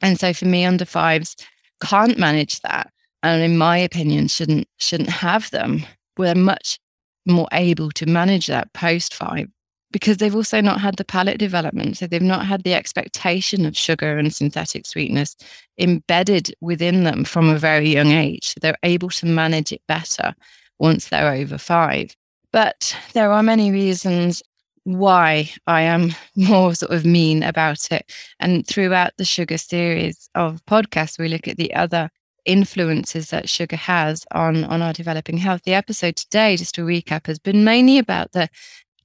And 0.02 0.18
so 0.18 0.32
for 0.32 0.46
me, 0.46 0.64
under 0.64 0.86
fives 0.86 1.36
can't 1.84 2.18
manage 2.18 2.62
that, 2.62 2.90
and 3.22 3.44
in 3.44 3.58
my 3.58 3.78
opinion, 3.78 4.30
shouldn't 4.30 4.70
shouldn't 4.78 5.10
have 5.10 5.52
them. 5.52 5.84
We're 6.18 6.36
much 6.36 6.80
more 7.26 7.50
able 7.52 7.92
to 7.92 8.06
manage 8.06 8.48
that 8.48 8.72
post 8.72 9.14
five 9.14 9.50
because 9.92 10.18
they've 10.18 10.36
also 10.36 10.62
not 10.62 10.82
had 10.82 10.98
the 10.98 11.06
palate 11.06 11.38
development. 11.38 11.98
So 11.98 12.08
they've 12.08 12.22
not 12.22 12.46
had 12.46 12.64
the 12.64 12.74
expectation 12.74 13.66
of 13.66 13.78
sugar 13.78 14.18
and 14.18 14.34
synthetic 14.34 14.86
sweetness 14.86 15.36
embedded 15.80 16.54
within 16.62 17.04
them 17.04 17.24
from 17.24 17.50
a 17.50 17.58
very 17.58 17.90
young 17.90 18.12
age. 18.12 18.48
So 18.48 18.56
they're 18.62 18.78
able 18.84 19.10
to 19.10 19.26
manage 19.26 19.72
it 19.72 19.82
better 19.88 20.34
once 20.80 21.08
they're 21.08 21.34
over 21.34 21.58
five. 21.58 22.16
But 22.52 22.96
there 23.14 23.32
are 23.32 23.44
many 23.44 23.72
reasons 23.72 24.42
why 24.86 25.52
I 25.68 25.82
am 25.82 26.12
more 26.36 26.74
sort 26.76 26.92
of 26.92 27.06
mean 27.06 27.44
about 27.44 27.92
it. 27.92 28.12
And 28.40 28.66
throughout 28.66 29.14
the 29.18 29.26
sugar 29.26 29.58
series 29.58 30.30
of 30.36 30.64
podcasts, 30.66 31.20
we 31.20 31.28
look 31.28 31.48
at 31.48 31.58
the 31.58 31.74
other 31.74 32.10
influences 32.46 33.32
that 33.32 33.50
sugar 33.50 33.76
has 33.76 34.24
on 34.32 34.64
on 34.66 34.82
our 34.82 34.94
developing 34.94 35.38
health. 35.38 35.64
The 35.64 35.74
episode 35.74 36.16
today, 36.16 36.56
just 36.56 36.76
to 36.76 36.82
recap, 36.82 37.28
has 37.28 37.40
been 37.40 37.64
mainly 37.64 37.98
about 37.98 38.32
the 38.32 38.50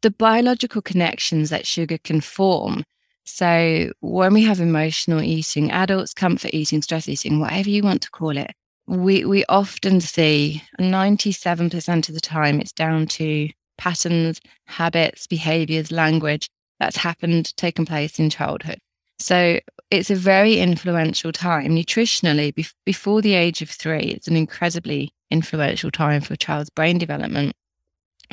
the 0.03 0.11
biological 0.11 0.83
connections 0.83 1.51
that 1.51 1.67
sugar 1.67 1.99
can 1.99 2.21
form. 2.21 2.85
So 3.25 3.93
when 4.01 4.35
we 4.35 4.43
have 4.45 4.61
emotional 4.61 5.23
eating, 5.23 5.71
adults, 5.71 6.15
comfort 6.15 6.53
eating, 6.53 6.83
stress 6.83 7.09
eating, 7.09 7.39
whatever 7.39 7.71
you 7.71 7.83
want 7.83 8.03
to 8.03 8.11
call 8.11 8.37
it, 8.37 8.51
we 8.87 9.25
we 9.25 9.45
often 9.49 10.01
see 10.01 10.63
97% 10.81 12.09
of 12.09 12.15
the 12.15 12.21
time 12.21 12.61
it's 12.61 12.73
down 12.73 13.07
to 13.07 13.49
patterns, 13.79 14.41
habits, 14.67 15.27
behaviors, 15.27 15.93
language 15.93 16.49
that's 16.81 16.97
happened, 16.97 17.57
taken 17.57 17.87
place 17.87 18.19
in 18.19 18.31
childhood. 18.31 18.79
So 19.19 19.61
it's 19.91 20.11
a 20.11 20.15
very 20.17 20.59
influential 20.59 21.31
time 21.31 21.73
nutritionally. 21.73 22.55
Be- 22.55 22.67
before 22.87 23.21
the 23.21 23.35
age 23.35 23.61
of 23.63 23.69
three, 23.69 24.01
it's 24.01 24.29
an 24.29 24.37
incredibly 24.37 25.13
influential 25.31 25.91
time 25.91 26.23
for 26.23 26.35
a 26.35 26.39
child's 26.39 26.71
brain 26.71 26.99
development. 26.99 27.53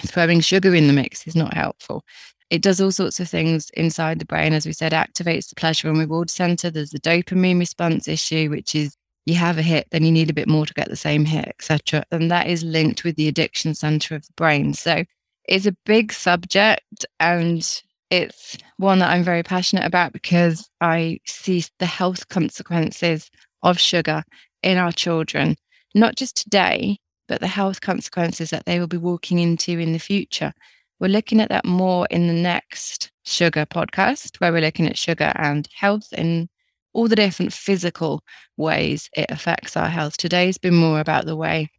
Throwing 0.01 0.41
sugar 0.41 0.75
in 0.75 0.87
the 0.87 0.93
mix 0.93 1.25
is 1.27 1.35
not 1.35 1.53
helpful. 1.53 2.03
It 2.49 2.61
does 2.61 2.79
all 2.79 2.91
sorts 2.91 3.19
of 3.19 3.27
things 3.27 3.69
inside 3.71 4.19
the 4.19 4.25
brain. 4.25 4.53
As 4.53 4.65
we 4.65 4.71
said, 4.71 4.93
activates 4.93 5.49
the 5.49 5.55
pleasure 5.55 5.89
and 5.89 5.97
reward 5.97 6.29
center. 6.29 6.69
There's 6.69 6.91
the 6.91 6.99
dopamine 6.99 7.59
response 7.59 8.07
issue, 8.07 8.49
which 8.49 8.73
is 8.75 8.95
you 9.25 9.35
have 9.35 9.57
a 9.57 9.61
hit, 9.61 9.87
then 9.91 10.05
you 10.05 10.11
need 10.11 10.29
a 10.29 10.33
bit 10.33 10.47
more 10.47 10.65
to 10.65 10.73
get 10.73 10.89
the 10.89 10.95
same 10.95 11.25
hit, 11.25 11.47
etc. 11.49 12.05
And 12.11 12.31
that 12.31 12.47
is 12.47 12.63
linked 12.63 13.03
with 13.03 13.17
the 13.17 13.27
addiction 13.27 13.75
center 13.75 14.15
of 14.15 14.25
the 14.25 14.33
brain. 14.37 14.73
So 14.73 15.03
it's 15.47 15.65
a 15.65 15.75
big 15.85 16.13
subject 16.13 17.05
and 17.19 17.81
it's 18.09 18.57
one 18.77 18.99
that 18.99 19.09
I'm 19.09 19.23
very 19.23 19.43
passionate 19.43 19.85
about 19.85 20.13
because 20.13 20.69
I 20.79 21.19
see 21.25 21.65
the 21.79 21.85
health 21.85 22.29
consequences 22.29 23.29
of 23.63 23.79
sugar 23.79 24.23
in 24.63 24.77
our 24.77 24.93
children, 24.93 25.57
not 25.93 26.15
just 26.15 26.37
today, 26.37 26.99
but 27.27 27.41
the 27.41 27.47
health 27.47 27.81
consequences 27.81 28.49
that 28.49 28.65
they 28.65 28.79
will 28.79 28.87
be 28.87 28.97
walking 28.97 29.39
into 29.39 29.79
in 29.79 29.93
the 29.93 29.99
future. 29.99 30.53
We're 30.99 31.09
looking 31.09 31.39
at 31.39 31.49
that 31.49 31.65
more 31.65 32.07
in 32.09 32.27
the 32.27 32.33
next 32.33 33.11
sugar 33.23 33.65
podcast, 33.65 34.37
where 34.37 34.51
we're 34.51 34.61
looking 34.61 34.87
at 34.87 34.97
sugar 34.97 35.31
and 35.35 35.67
health 35.75 36.11
in 36.13 36.49
all 36.93 37.07
the 37.07 37.15
different 37.15 37.53
physical 37.53 38.23
ways 38.57 39.09
it 39.15 39.29
affects 39.29 39.77
our 39.77 39.89
health. 39.89 40.17
Today's 40.17 40.57
been 40.57 40.75
more 40.75 40.99
about 40.99 41.25
the 41.25 41.35
way 41.35 41.69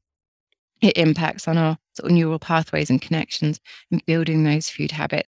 it 0.80 0.96
impacts 0.96 1.48
on 1.48 1.58
our 1.58 1.76
sort 1.94 2.10
of 2.10 2.16
neural 2.16 2.38
pathways 2.38 2.90
and 2.90 3.02
connections 3.02 3.58
and 3.90 4.04
building 4.06 4.44
those 4.44 4.68
food 4.68 4.92
habits. 4.92 5.28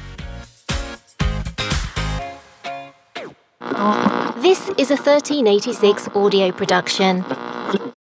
This 4.41 4.69
is 4.77 4.89
a 4.89 4.95
1386 4.95 6.09
audio 6.15 6.51
production. 6.51 7.23